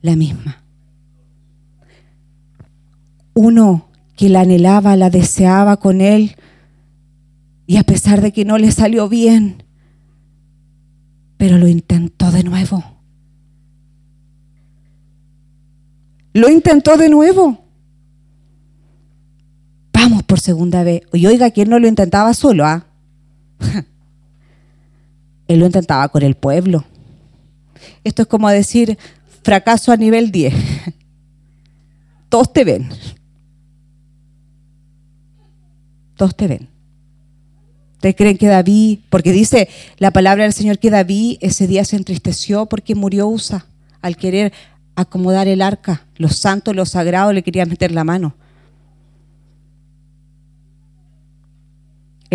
[0.00, 0.64] La misma.
[3.34, 6.36] Uno que la anhelaba, la deseaba con él,
[7.66, 9.62] y a pesar de que no le salió bien,
[11.36, 12.82] pero lo intentó de nuevo.
[16.32, 17.63] Lo intentó de nuevo
[20.26, 21.02] por segunda vez.
[21.12, 22.64] Y oiga, ¿quién no lo intentaba solo?
[22.64, 22.86] Ah?
[25.48, 26.84] Él lo intentaba con el pueblo.
[28.02, 28.98] Esto es como decir
[29.42, 30.54] fracaso a nivel 10.
[32.28, 32.88] Todos te ven.
[36.16, 36.68] Todos te ven.
[37.94, 41.96] ¿Ustedes creen que David, porque dice la palabra del Señor que David ese día se
[41.96, 43.66] entristeció porque murió Usa
[44.02, 44.52] al querer
[44.94, 46.06] acomodar el arca?
[46.16, 48.34] Los santos, los sagrados le querían meter la mano.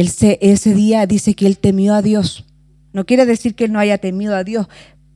[0.07, 2.45] Ese día dice que él temió a Dios.
[2.93, 4.67] No quiere decir que él no haya temido a Dios,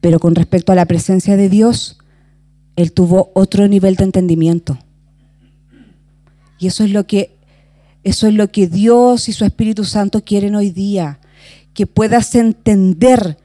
[0.01, 1.97] pero con respecto a la presencia de Dios,
[2.75, 4.77] él tuvo otro nivel de entendimiento.
[6.59, 7.37] Y eso es lo que
[8.03, 11.19] eso es lo que Dios y su Espíritu Santo quieren hoy día,
[11.73, 13.37] que puedas entender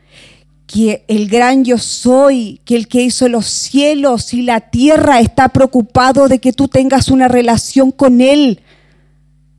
[0.66, 5.48] que el gran yo soy, que el que hizo los cielos y la tierra está
[5.51, 8.61] preocupado de que tú tengas una relación con él,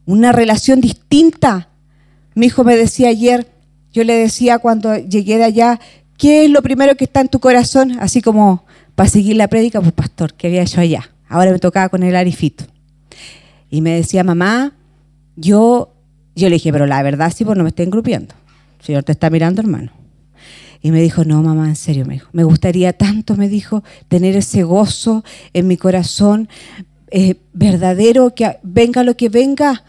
[0.05, 1.68] una relación distinta
[2.35, 3.47] mi hijo me decía ayer,
[3.91, 5.79] yo le decía cuando llegué de allá,
[6.17, 7.97] ¿qué es lo primero que está en tu corazón?
[7.99, 8.65] Así como
[8.95, 11.09] para seguir la prédica, pues pastor, ¿qué había hecho allá?
[11.27, 12.65] Ahora me tocaba con el arifito.
[13.69, 14.73] Y me decía, mamá,
[15.35, 15.93] yo,
[16.35, 18.35] yo le dije, pero la verdad sí, pues no me estén engrupiendo.
[18.79, 19.91] El Señor te está mirando, hermano.
[20.81, 24.35] Y me dijo, no, mamá, en serio, me dijo, me gustaría tanto, me dijo, tener
[24.37, 26.47] ese gozo en mi corazón
[27.11, 29.83] eh, verdadero, que venga lo que venga,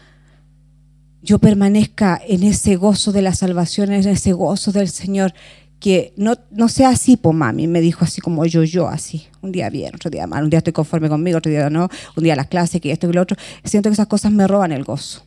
[1.21, 5.33] yo permanezca en ese gozo de la salvación, en ese gozo del Señor,
[5.79, 9.51] que no, no sea así, po mami, me dijo así como yo, yo, así, un
[9.51, 12.35] día bien, otro día mal, un día estoy conforme conmigo, otro día no, un día
[12.35, 15.23] las clases, que esto y lo otro, siento que esas cosas me roban el gozo.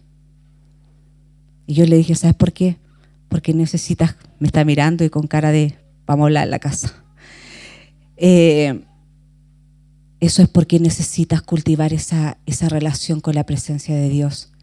[1.67, 2.77] Y yo le dije, ¿sabes por qué?
[3.29, 5.77] Porque necesitas, me está mirando y con cara de,
[6.07, 7.03] vamos a hablar en la casa.
[8.17, 8.81] Eh,
[10.21, 14.54] eso es porque necesitas cultivar esa, esa relación con la presencia de Dios.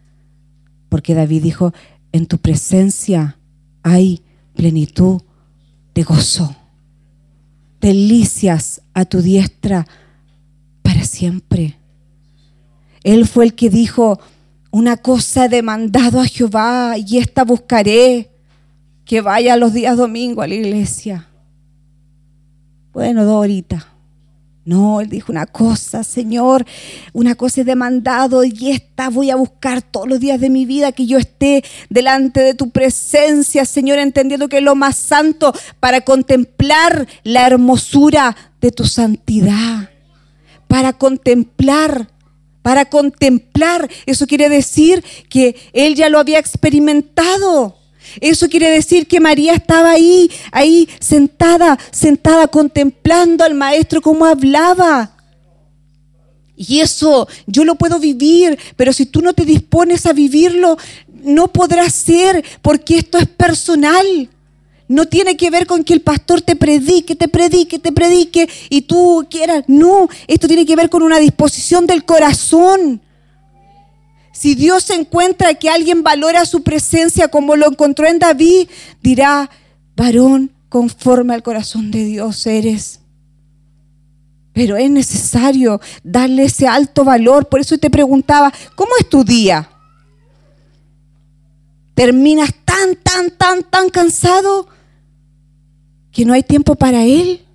[0.92, 1.72] Porque David dijo,
[2.12, 3.38] en tu presencia
[3.82, 4.20] hay
[4.54, 5.22] plenitud
[5.94, 6.54] de gozo,
[7.80, 9.86] delicias a tu diestra
[10.82, 11.78] para siempre.
[13.04, 14.20] Él fue el que dijo,
[14.70, 18.30] una cosa he demandado a Jehová y esta buscaré,
[19.06, 21.26] que vaya los días domingo a la iglesia.
[22.92, 23.86] Bueno, dos horitas.
[24.64, 26.64] No, él dijo una cosa, Señor,
[27.12, 30.92] una cosa he demandado y esta voy a buscar todos los días de mi vida,
[30.92, 36.02] que yo esté delante de tu presencia, Señor, entendiendo que es lo más santo para
[36.02, 39.90] contemplar la hermosura de tu santidad,
[40.68, 42.08] para contemplar,
[42.62, 43.90] para contemplar.
[44.06, 47.81] Eso quiere decir que él ya lo había experimentado.
[48.20, 55.12] Eso quiere decir que María estaba ahí, ahí sentada, sentada contemplando al maestro como hablaba.
[56.56, 60.76] Y eso yo lo puedo vivir, pero si tú no te dispones a vivirlo,
[61.22, 64.28] no podrás ser, porque esto es personal.
[64.88, 68.82] No tiene que ver con que el pastor te predique, te predique, te predique y
[68.82, 69.64] tú quieras.
[69.66, 73.00] No, esto tiene que ver con una disposición del corazón.
[74.32, 78.68] Si Dios encuentra que alguien valora su presencia como lo encontró en David,
[79.02, 79.50] dirá,
[79.94, 83.00] varón conforme al corazón de Dios eres.
[84.54, 87.48] Pero es necesario darle ese alto valor.
[87.48, 89.68] Por eso te preguntaba, ¿cómo es tu día?
[91.94, 94.66] ¿Terminas tan, tan, tan, tan cansado
[96.10, 97.46] que no hay tiempo para Él?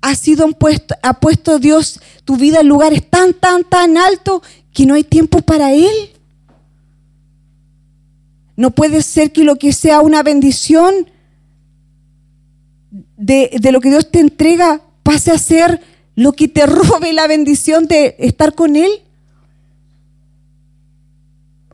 [0.00, 4.86] Ha sido puesto, ha puesto Dios tu vida en lugares tan, tan, tan altos que
[4.86, 6.10] no hay tiempo para Él.
[8.56, 11.10] No puede ser que lo que sea una bendición
[13.16, 15.80] de, de lo que Dios te entrega pase a ser
[16.14, 18.90] lo que te robe la bendición de estar con Él.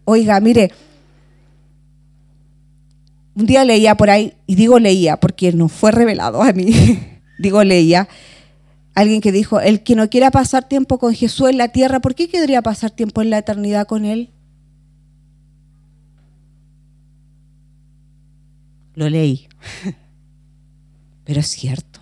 [0.04, 0.70] Oiga, mire,
[3.34, 6.72] un día leía por ahí, y digo leía porque no fue revelado a mí.
[7.38, 8.08] digo leía,
[8.94, 12.14] alguien que dijo, el que no quiera pasar tiempo con Jesús en la tierra, ¿por
[12.14, 14.30] qué querría pasar tiempo en la eternidad con Él?
[18.94, 19.48] Lo leí,
[21.24, 22.00] pero es cierto.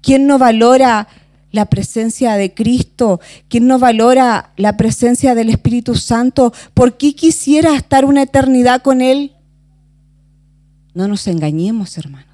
[0.00, 1.08] ¿Quién no valora
[1.50, 3.20] la presencia de Cristo?
[3.48, 6.52] ¿Quién no valora la presencia del Espíritu Santo?
[6.74, 9.32] ¿Por qué quisiera estar una eternidad con Él?
[10.94, 12.25] No nos engañemos, hermanos.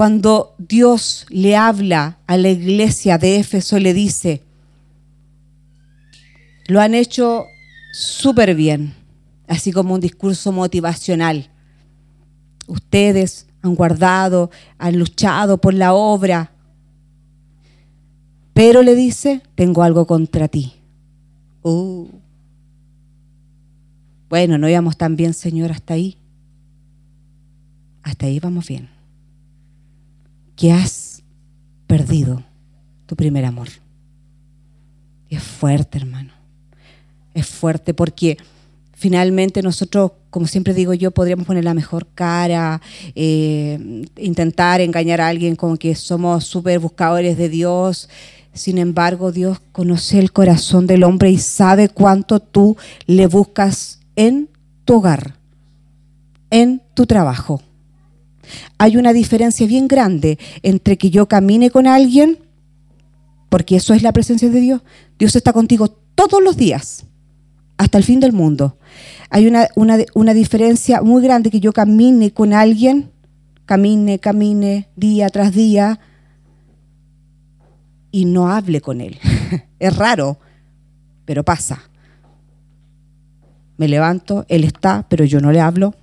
[0.00, 4.40] Cuando Dios le habla a la iglesia de Éfeso, le dice,
[6.68, 7.44] lo han hecho
[7.92, 8.94] súper bien,
[9.46, 11.50] así como un discurso motivacional.
[12.66, 16.50] Ustedes han guardado, han luchado por la obra,
[18.54, 20.72] pero le dice, tengo algo contra ti.
[21.60, 22.08] Uh.
[24.30, 26.16] Bueno, no íbamos tan bien, Señor, hasta ahí.
[28.02, 28.99] Hasta ahí vamos bien
[30.60, 31.22] que has
[31.86, 32.42] perdido
[33.06, 33.68] tu primer amor.
[35.30, 36.34] Es fuerte, hermano.
[37.32, 38.36] Es fuerte porque
[38.92, 42.82] finalmente nosotros, como siempre digo yo, podríamos poner la mejor cara,
[43.14, 48.10] eh, intentar engañar a alguien con que somos súper buscadores de Dios.
[48.52, 54.50] Sin embargo, Dios conoce el corazón del hombre y sabe cuánto tú le buscas en
[54.84, 55.36] tu hogar,
[56.50, 57.62] en tu trabajo,
[58.78, 62.38] hay una diferencia bien grande entre que yo camine con alguien,
[63.48, 64.82] porque eso es la presencia de Dios.
[65.18, 67.04] Dios está contigo todos los días,
[67.76, 68.78] hasta el fin del mundo.
[69.30, 69.68] Hay una,
[70.14, 73.10] una diferencia muy grande que yo camine con alguien,
[73.64, 76.00] camine, camine día tras día
[78.10, 79.18] y no hable con él.
[79.78, 80.38] es raro,
[81.24, 81.80] pero pasa.
[83.76, 85.94] Me levanto, él está, pero yo no le hablo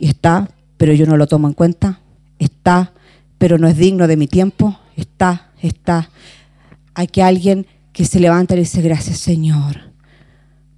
[0.00, 2.00] y está, pero yo no lo tomo en cuenta,
[2.38, 2.92] está,
[3.38, 6.10] pero no es digno de mi tiempo, está, está.
[6.94, 9.92] Hay que alguien que se levanta y le dice, gracias Señor,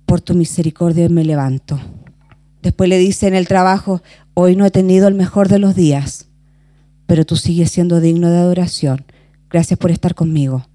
[0.07, 1.79] por tu misericordia me levanto.
[2.63, 4.03] Después le dice en el trabajo,
[4.35, 6.29] hoy no he tenido el mejor de los días,
[7.07, 9.05] pero tú sigues siendo digno de adoración.
[9.51, 10.67] Gracias por estar conmigo.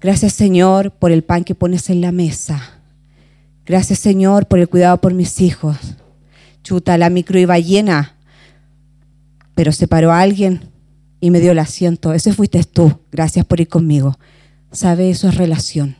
[0.00, 2.80] Gracias Señor por el pan que pones en la mesa.
[3.64, 5.96] Gracias Señor por el cuidado por mis hijos.
[6.62, 8.16] Chuta, la micro iba llena,
[9.54, 10.70] pero se paró alguien
[11.20, 12.12] y me dio el asiento.
[12.12, 13.00] Ese fuiste tú.
[13.10, 14.18] Gracias por ir conmigo.
[14.70, 15.10] ¿Sabe?
[15.10, 15.96] Eso es relación.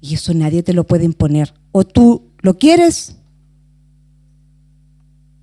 [0.00, 1.54] Y eso nadie te lo puede imponer.
[1.72, 3.18] O tú lo quieres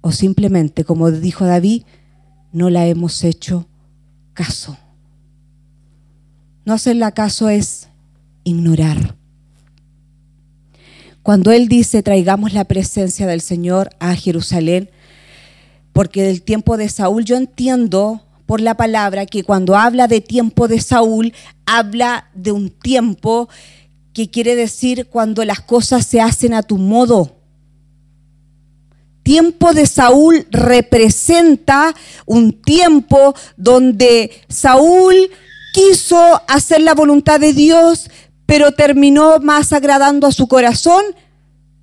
[0.07, 1.81] O simplemente, como dijo David,
[2.51, 3.67] no la hemos hecho
[4.33, 4.77] caso.
[6.63, 7.89] No hacerle caso es
[8.43, 9.14] ignorar.
[11.25, 14.91] Cuando Él dice, traigamos la presencia del Señor a Jerusalén,
[15.91, 20.67] porque del tiempo de Saúl yo entiendo por la palabra que cuando habla de tiempo
[20.67, 21.33] de Saúl,
[21.65, 23.49] habla de un tiempo
[24.13, 27.35] que quiere decir cuando las cosas se hacen a tu modo.
[29.23, 31.95] Tiempo de Saúl representa
[32.27, 35.15] un tiempo donde Saúl
[35.73, 38.11] quiso hacer la voluntad de Dios,
[38.45, 41.03] pero terminó más agradando a su corazón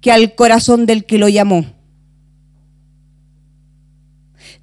[0.00, 1.64] que al corazón del que lo llamó.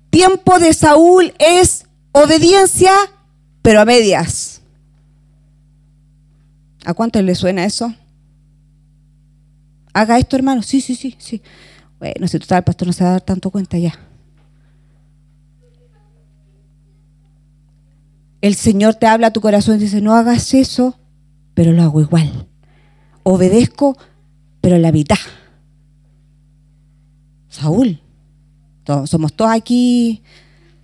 [0.09, 2.91] Tiempo de Saúl es obediencia,
[3.61, 4.61] pero a medias.
[6.85, 7.93] ¿A cuánto le suena eso?
[9.93, 10.63] Haga esto, hermano.
[10.63, 11.41] Sí, sí, sí, sí.
[11.99, 13.99] Bueno, si total, el pastor no se va a dar tanto cuenta ya.
[18.41, 20.97] El Señor te habla a tu corazón y dice, no hagas eso,
[21.59, 22.47] pero lo hago igual.
[23.23, 23.97] Obedezco,
[24.61, 25.17] pero la mitad.
[27.49, 27.99] Saúl,
[29.03, 30.23] somos todos aquí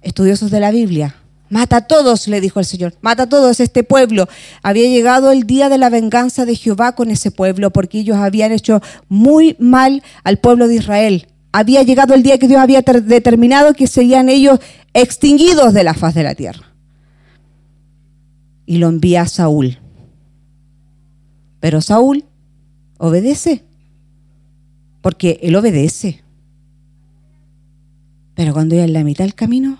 [0.01, 1.15] estudiosos de la Biblia.
[1.49, 2.93] Mata a todos, le dijo el Señor.
[2.99, 4.28] Mata a todos este pueblo.
[4.63, 8.51] Había llegado el día de la venganza de Jehová con ese pueblo porque ellos habían
[8.51, 11.28] hecho muy mal al pueblo de Israel.
[11.53, 14.59] Había llegado el día que Dios había determinado que serían ellos
[14.93, 16.76] extinguidos de la faz de la tierra.
[18.65, 19.80] Y lo envía a Saúl.
[21.66, 22.26] Pero Saúl
[22.99, 23.63] obedece,
[25.01, 26.24] porque él obedece.
[28.36, 29.80] Pero cuando ya en la mitad del camino,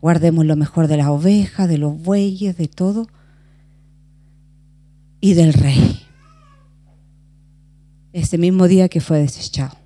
[0.00, 3.08] guardemos lo mejor de las ovejas, de los bueyes, de todo,
[5.20, 6.06] y del rey.
[8.12, 9.76] Ese mismo día que fue desechado,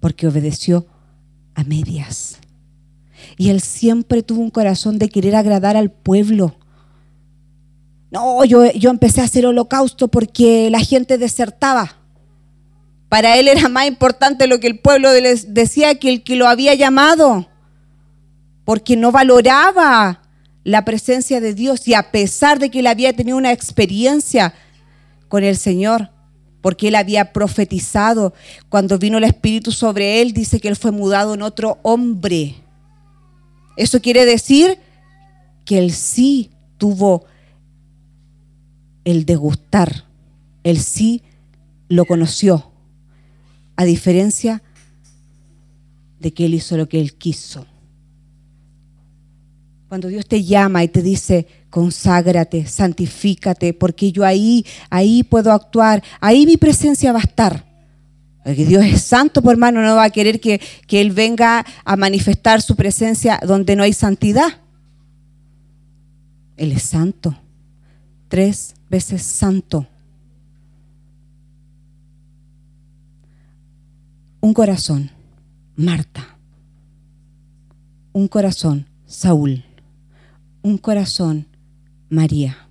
[0.00, 0.84] porque obedeció
[1.54, 2.38] a medias.
[3.36, 6.57] Y él siempre tuvo un corazón de querer agradar al pueblo
[8.10, 11.96] no, yo, yo empecé a hacer holocausto porque la gente desertaba.
[13.08, 16.46] Para él era más importante lo que el pueblo les decía que el que lo
[16.46, 17.48] había llamado,
[18.64, 20.22] porque no valoraba
[20.64, 24.54] la presencia de Dios y a pesar de que él había tenido una experiencia
[25.28, 26.10] con el Señor,
[26.60, 28.34] porque él había profetizado,
[28.68, 32.56] cuando vino el Espíritu sobre él, dice que él fue mudado en otro hombre.
[33.76, 34.78] Eso quiere decir
[35.64, 37.24] que él sí tuvo
[39.10, 40.04] el degustar,
[40.64, 41.22] el sí
[41.88, 42.70] lo conoció,
[43.74, 44.62] a diferencia
[46.20, 47.66] de que él hizo lo que él quiso.
[49.88, 56.02] Cuando Dios te llama y te dice, conságrate, santifícate, porque yo ahí, ahí puedo actuar,
[56.20, 57.66] ahí mi presencia va a estar.
[58.44, 61.96] Porque Dios es santo, por hermano, no va a querer que, que Él venga a
[61.96, 64.60] manifestar su presencia donde no hay santidad.
[66.58, 67.38] Él es santo.
[68.28, 69.86] Tres veces santo.
[74.40, 75.10] Un corazón,
[75.76, 76.38] Marta.
[78.12, 79.64] Un corazón, Saúl.
[80.62, 81.46] Un corazón,
[82.08, 82.68] María.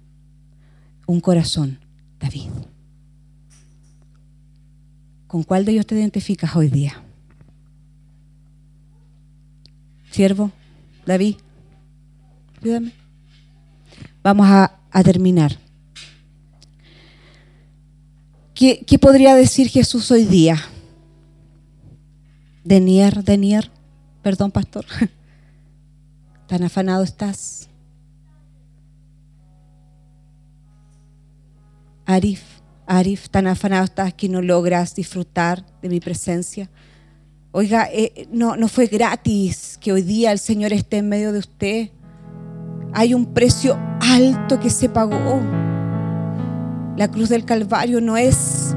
[1.05, 1.80] Un corazón,
[2.20, 2.49] David.
[5.28, 7.03] ¿Con cuál de ellos te identificas hoy día?
[10.09, 10.51] Siervo,
[11.05, 11.36] David,
[12.61, 12.91] ayúdame.
[14.24, 15.66] Vamos a, a terminar.
[18.57, 20.57] ¿Qué, podría decir Jesús hoy día?
[22.63, 23.69] Denier, Denier,
[24.23, 24.83] perdón pastor,
[26.47, 27.69] tan afanado estás.
[32.07, 32.41] Arif,
[32.87, 36.67] Arif, tan afanado estás que no logras disfrutar de mi presencia.
[37.51, 41.39] Oiga, eh, no, no fue gratis que hoy día el Señor esté en medio de
[41.39, 41.89] usted.
[42.93, 45.66] Hay un precio alto que se pagó.
[46.97, 48.75] La cruz del Calvario no es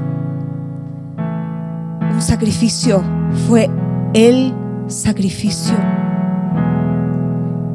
[2.13, 3.03] un sacrificio,
[3.47, 3.67] fue
[4.13, 4.53] el
[4.85, 5.73] sacrificio.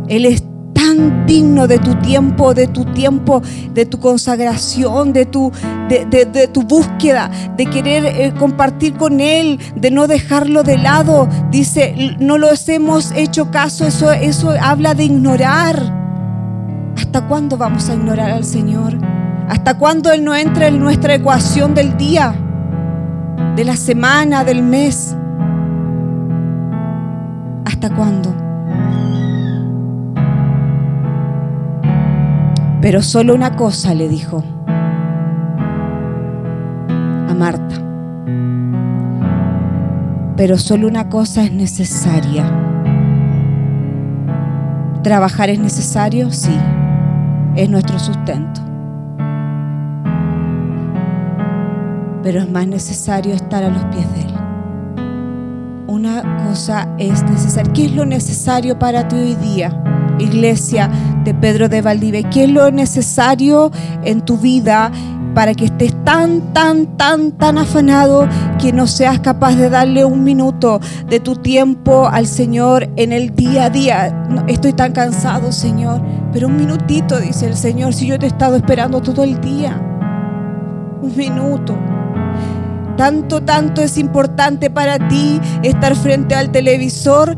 [0.06, 3.42] Él es tan digno de tu tiempo, de tu tiempo,
[3.74, 5.50] de tu consagración, de tu,
[5.88, 11.28] de, tu búsqueda, de querer eh, compartir con Él, de no dejarlo de lado.
[11.50, 15.92] Dice, no los hemos hecho caso, eso, eso habla de ignorar.
[16.96, 18.96] ¿Hasta cuándo vamos a ignorar al Señor?
[19.48, 22.34] ¿Hasta cuándo Él no entra en nuestra ecuación del día,
[23.54, 25.16] de la semana, del mes?
[27.64, 28.34] ¿Hasta cuándo?
[32.80, 34.42] Pero solo una cosa le dijo
[37.28, 37.76] a Marta.
[40.36, 42.44] Pero solo una cosa es necesaria.
[45.02, 46.30] ¿Trabajar es necesario?
[46.30, 46.56] Sí.
[47.54, 48.60] Es nuestro sustento.
[52.26, 54.34] Pero es más necesario estar a los pies de Él.
[55.86, 57.72] Una cosa es necesaria.
[57.72, 59.80] ¿Qué es lo necesario para ti hoy día?
[60.18, 60.90] Iglesia
[61.22, 63.70] de Pedro de Valdivia, ¿qué es lo necesario
[64.02, 64.90] en tu vida
[65.36, 70.24] para que estés tan, tan, tan, tan afanado que no seas capaz de darle un
[70.24, 74.26] minuto de tu tiempo al Señor en el día a día.
[74.48, 76.02] estoy tan cansado, Señor,
[76.32, 79.80] pero un minutito, dice el Señor, si yo te he estado esperando todo el día.
[81.00, 81.95] Un minuto.
[82.96, 87.36] Tanto, tanto es importante para ti estar frente al televisor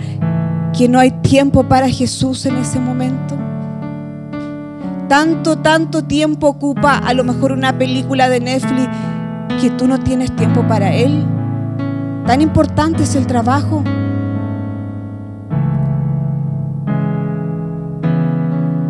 [0.77, 3.39] que no hay tiempo para Jesús en ese momento
[5.09, 8.89] tanto, tanto tiempo ocupa a lo mejor una película de Netflix
[9.61, 11.25] que tú no tienes tiempo para Él.
[12.27, 13.83] Tan importante es el trabajo.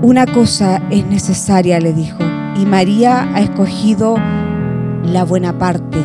[0.02, 2.18] Una cosa es necesaria, le dijo,
[2.56, 4.16] y María ha escogido
[5.04, 5.98] la buena parte,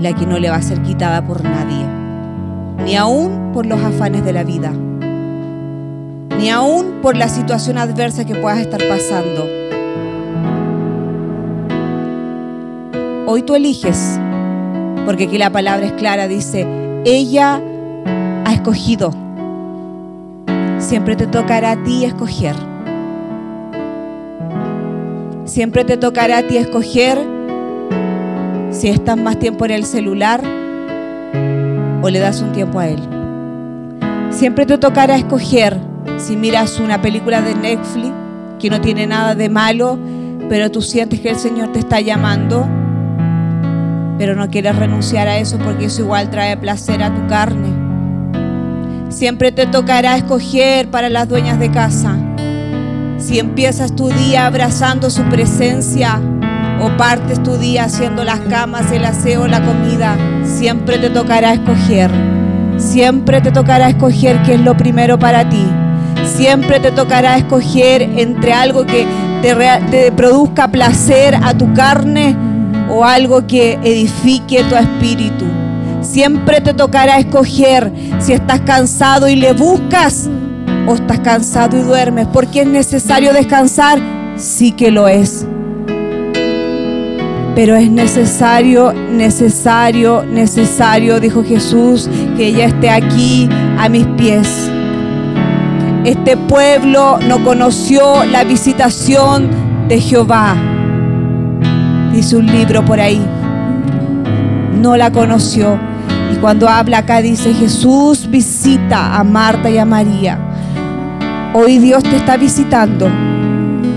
[0.00, 1.84] la que no le va a ser quitada por nadie,
[2.84, 4.72] ni aún por los afanes de la vida
[6.38, 9.46] ni aún por la situación adversa que puedas estar pasando.
[13.26, 14.18] Hoy tú eliges,
[15.04, 16.66] porque aquí la palabra es clara, dice,
[17.04, 17.60] ella
[18.44, 19.12] ha escogido.
[20.78, 22.54] Siempre te tocará a ti escoger.
[25.44, 27.18] Siempre te tocará a ti escoger
[28.70, 30.42] si estás más tiempo en el celular
[32.02, 33.00] o le das un tiempo a él.
[34.30, 35.78] Siempre te tocará escoger
[36.18, 38.12] si miras una película de Netflix
[38.58, 39.98] que no tiene nada de malo,
[40.48, 42.66] pero tú sientes que el Señor te está llamando,
[44.18, 47.68] pero no quieres renunciar a eso porque eso igual trae placer a tu carne.
[49.08, 52.16] Siempre te tocará escoger para las dueñas de casa.
[53.18, 56.20] Si empiezas tu día abrazando su presencia
[56.80, 62.10] o partes tu día haciendo las camas, el aseo, la comida, siempre te tocará escoger.
[62.78, 65.66] Siempre te tocará escoger qué es lo primero para ti.
[66.24, 69.06] Siempre te tocará escoger entre algo que
[69.42, 72.36] te, produzca placer a tu carne
[72.90, 75.46] o algo que edifique tu espíritu.
[76.02, 80.28] Siempre te tocará escoger si estás cansado y le buscas
[80.86, 82.26] o estás cansado y duermes.
[82.32, 83.98] Porque es necesario descansar,
[84.36, 85.46] sí que lo es.
[87.56, 93.48] Pero es necesario, necesario, necesario, dijo Jesús, que ella esté aquí
[93.78, 94.70] a mis pies.
[96.04, 99.48] Este pueblo no conoció la visitación
[99.88, 100.54] de Jehová.
[102.12, 103.24] Dice un libro por ahí.
[104.78, 105.78] No la conoció.
[106.34, 110.38] Y cuando habla acá dice, Jesús visita a Marta y a María.
[111.54, 113.08] Hoy Dios te está visitando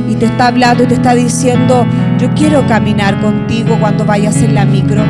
[0.07, 1.86] y te está hablando y te está diciendo,
[2.20, 5.03] yo quiero caminar contigo cuando vayas en la micro.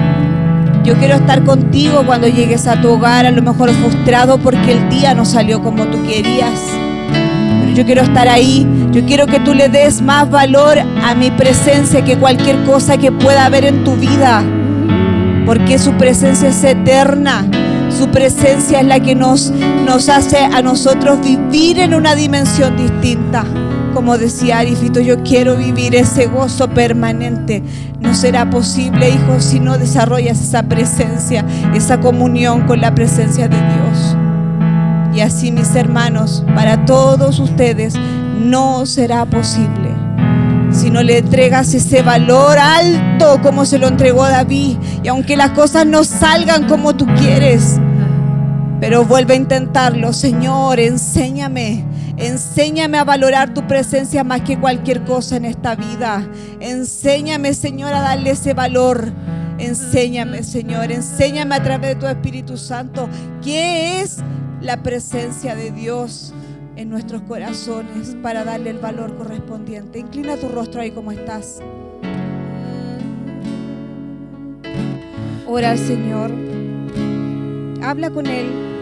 [0.84, 4.89] Yo quiero estar contigo cuando llegues a tu hogar, a lo mejor frustrado porque el
[4.89, 6.60] día no salió como tú querías.
[7.74, 8.68] Yo quiero estar ahí.
[8.91, 13.12] Yo quiero que tú le des más valor a mi presencia que cualquier cosa que
[13.12, 14.43] pueda haber en tu vida.
[15.45, 17.45] Porque su presencia es eterna.
[17.89, 19.51] Su presencia es la que nos,
[19.86, 23.45] nos hace a nosotros vivir en una dimensión distinta.
[24.00, 27.62] Como decía Arifito, yo quiero vivir ese gozo permanente.
[28.00, 31.43] No será posible, hijo, si no desarrollas esa presencia,
[31.76, 34.16] esa comunión con la presencia de Dios.
[35.14, 37.95] Y así, mis hermanos, para todos ustedes
[38.39, 39.89] no será posible
[40.72, 44.78] si no le entregas ese valor alto como se lo entregó David.
[45.04, 47.82] Y aunque las cosas no salgan como tú quieres,
[48.80, 51.89] pero vuelve a intentarlo, Señor, enséñame.
[52.20, 56.28] Enséñame a valorar tu presencia más que cualquier cosa en esta vida.
[56.60, 59.14] Enséñame, Señor, a darle ese valor.
[59.58, 63.10] Enséñame, Señor, enséñame a través de tu Espíritu Santo
[63.42, 64.18] qué es
[64.62, 66.34] la presencia de Dios
[66.76, 70.00] en nuestros corazones para darle el valor correspondiente.
[70.00, 71.62] Inclina tu rostro ahí como estás.
[75.48, 76.32] Ora al Señor.
[77.82, 78.79] Habla con Él.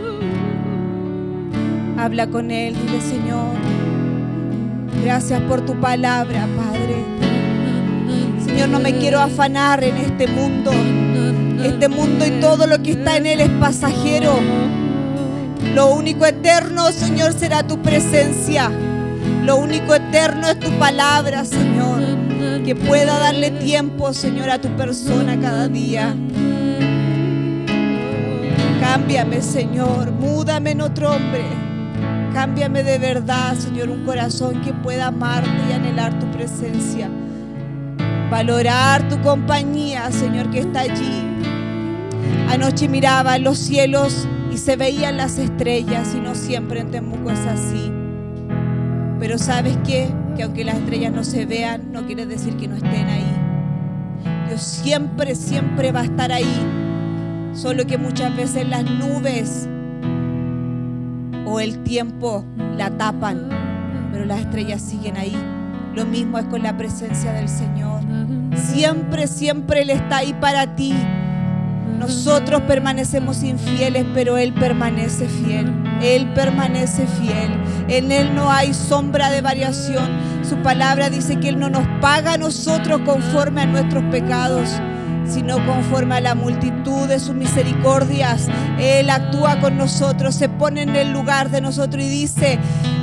[1.98, 2.76] Habla con Él.
[2.76, 3.56] Dile, Señor,
[5.04, 7.04] gracias por tu palabra, Padre.
[8.45, 10.72] Señor, no me quiero afanar en este mundo.
[11.64, 14.39] Este mundo y todo lo que está en él es pasajero.
[15.74, 18.72] Lo único eterno, Señor, será tu presencia.
[19.43, 22.02] Lo único eterno es tu palabra, Señor.
[22.64, 26.16] Que pueda darle tiempo, Señor, a tu persona cada día.
[28.80, 30.12] Cámbiame, Señor.
[30.12, 31.66] Múdame en otro hombre.
[32.34, 37.09] Cámbiame de verdad, Señor, un corazón que pueda amarte y anhelar tu presencia.
[38.30, 41.23] Valorar tu compañía, Señor, que está allí.
[42.49, 47.45] Anoche miraba los cielos y se veían las estrellas y no siempre en Temuco es
[47.45, 47.91] así.
[49.19, 50.09] Pero sabes qué?
[50.36, 53.36] Que aunque las estrellas no se vean, no quiere decir que no estén ahí.
[54.47, 56.65] Dios siempre, siempre va a estar ahí.
[57.53, 59.67] Solo que muchas veces las nubes
[61.48, 62.43] o el tiempo
[62.76, 63.50] la tapan,
[64.12, 65.36] pero las estrellas siguen ahí.
[65.95, 68.02] Lo mismo es con la presencia del Señor.
[68.56, 70.93] Siempre, siempre Él está ahí para ti.
[71.98, 75.74] Nosotros permanecemos infieles, pero Él permanece fiel.
[76.02, 77.50] Él permanece fiel.
[77.88, 80.08] En Él no hay sombra de variación.
[80.48, 84.70] Su palabra dice que Él no nos paga a nosotros conforme a nuestros pecados
[85.30, 88.47] sino conforme a la multitud de sus misericordias.
[88.80, 92.59] Él actúa con nosotros, se pone en el lugar de nosotros y dice,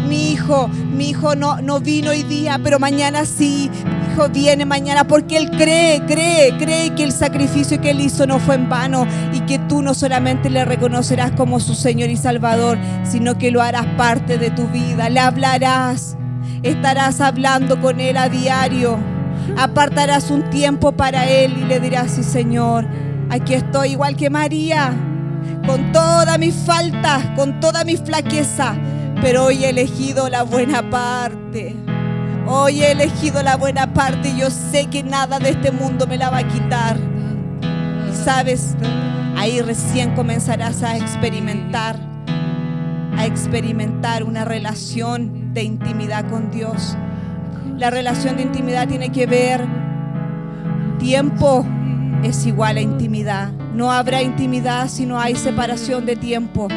[0.09, 4.65] mi hijo, mi hijo no, no vino hoy día, pero mañana sí, mi hijo viene
[4.65, 8.69] mañana porque Él cree, cree, cree que el sacrificio que Él hizo no fue en
[8.69, 13.51] vano y que tú no solamente le reconocerás como su Señor y Salvador, sino que
[13.51, 16.17] lo harás parte de tu vida, le hablarás,
[16.63, 19.14] estarás hablando con Él a diario
[19.57, 22.87] apartarás un tiempo para Él y le dirás, sí Señor,
[23.31, 24.93] aquí estoy igual que María,
[25.67, 28.75] con toda mi falta, con toda mi flaqueza,
[29.21, 31.77] pero hoy he elegido la buena parte.
[32.47, 36.19] Hoy he elegido la buena parte y yo sé que nada de este mundo me
[36.19, 36.99] la va a quitar.
[38.11, 38.77] Y sabes,
[39.37, 41.99] ahí recién comenzarás a experimentar,
[43.17, 46.99] a experimentar una relación de intimidad con Dios
[47.79, 49.65] la relación de intimidad tiene que ver,
[50.99, 51.67] tiempo
[52.23, 53.53] es igual a intimidad.
[53.75, 56.69] No habrá intimidad si no hay separación de tiempo.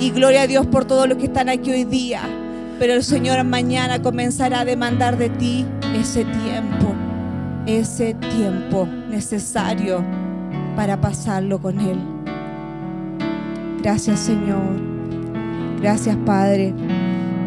[0.00, 2.22] Y gloria a Dios por todos los que están aquí hoy día.
[2.78, 5.64] Pero el Señor mañana comenzará a demandar de ti
[5.94, 6.94] ese tiempo,
[7.66, 10.04] ese tiempo necesario
[10.74, 11.98] para pasarlo con Él.
[13.82, 14.80] Gracias Señor.
[15.80, 16.74] Gracias Padre.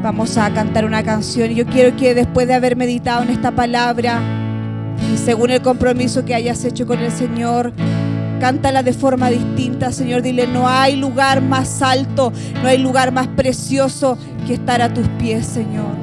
[0.01, 3.51] Vamos a cantar una canción y yo quiero que después de haber meditado en esta
[3.51, 4.21] palabra
[5.13, 7.73] y según el compromiso que hayas hecho con el Señor,
[8.39, 10.21] cántala de forma distinta, Señor.
[10.21, 12.31] Dile, no hay lugar más alto,
[12.61, 15.97] no hay lugar más precioso que estar a tus pies, Señor.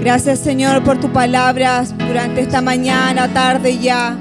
[0.00, 4.16] Gracias, Señor, por tu palabra durante esta mañana, tarde ya.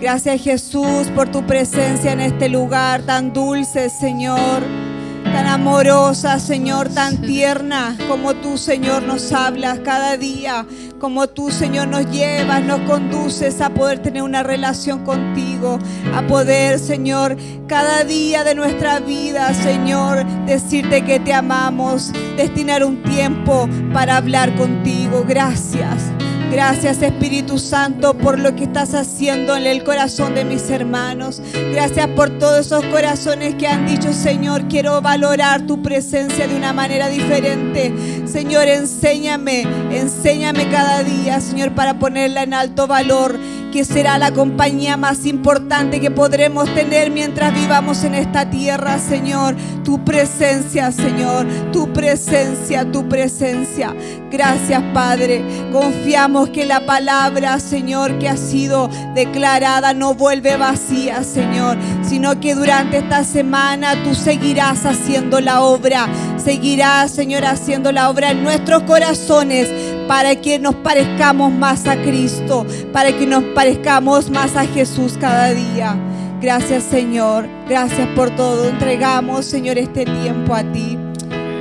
[0.00, 4.87] Gracias, Jesús, por tu presencia en este lugar tan dulce, Señor
[5.24, 10.66] tan amorosa, Señor, tan tierna, como tú, Señor, nos hablas cada día,
[10.98, 15.78] como tú, Señor, nos llevas, nos conduces a poder tener una relación contigo,
[16.14, 23.02] a poder, Señor, cada día de nuestra vida, Señor, decirte que te amamos, destinar un
[23.02, 25.24] tiempo para hablar contigo.
[25.26, 26.12] Gracias.
[26.50, 31.42] Gracias Espíritu Santo por lo que estás haciendo en el corazón de mis hermanos.
[31.72, 36.72] Gracias por todos esos corazones que han dicho, Señor, quiero valorar tu presencia de una
[36.72, 37.92] manera diferente.
[38.26, 43.38] Señor, enséñame, enséñame cada día, Señor, para ponerla en alto valor
[43.72, 49.56] que será la compañía más importante que podremos tener mientras vivamos en esta tierra, Señor.
[49.84, 53.94] Tu presencia, Señor, tu presencia, tu presencia.
[54.30, 55.42] Gracias, Padre.
[55.72, 62.54] Confiamos que la palabra, Señor, que ha sido declarada no vuelve vacía, Señor, sino que
[62.54, 66.08] durante esta semana tú seguirás haciendo la obra.
[66.36, 69.68] Seguirás, Señor, haciendo la obra en nuestros corazones
[70.08, 75.52] para que nos parezcamos más a Cristo, para que nos parezcamos más a Jesús cada
[75.52, 75.96] día.
[76.40, 78.68] Gracias Señor, gracias por todo.
[78.68, 80.98] Entregamos Señor este tiempo a ti.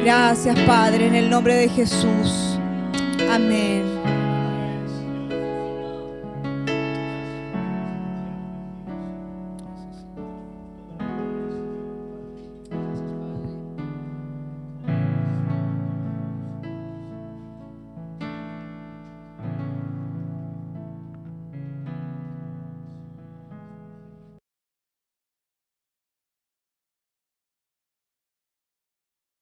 [0.03, 2.57] Gracias Padre, en el nombre de Jesús.
[3.29, 4.16] Amén.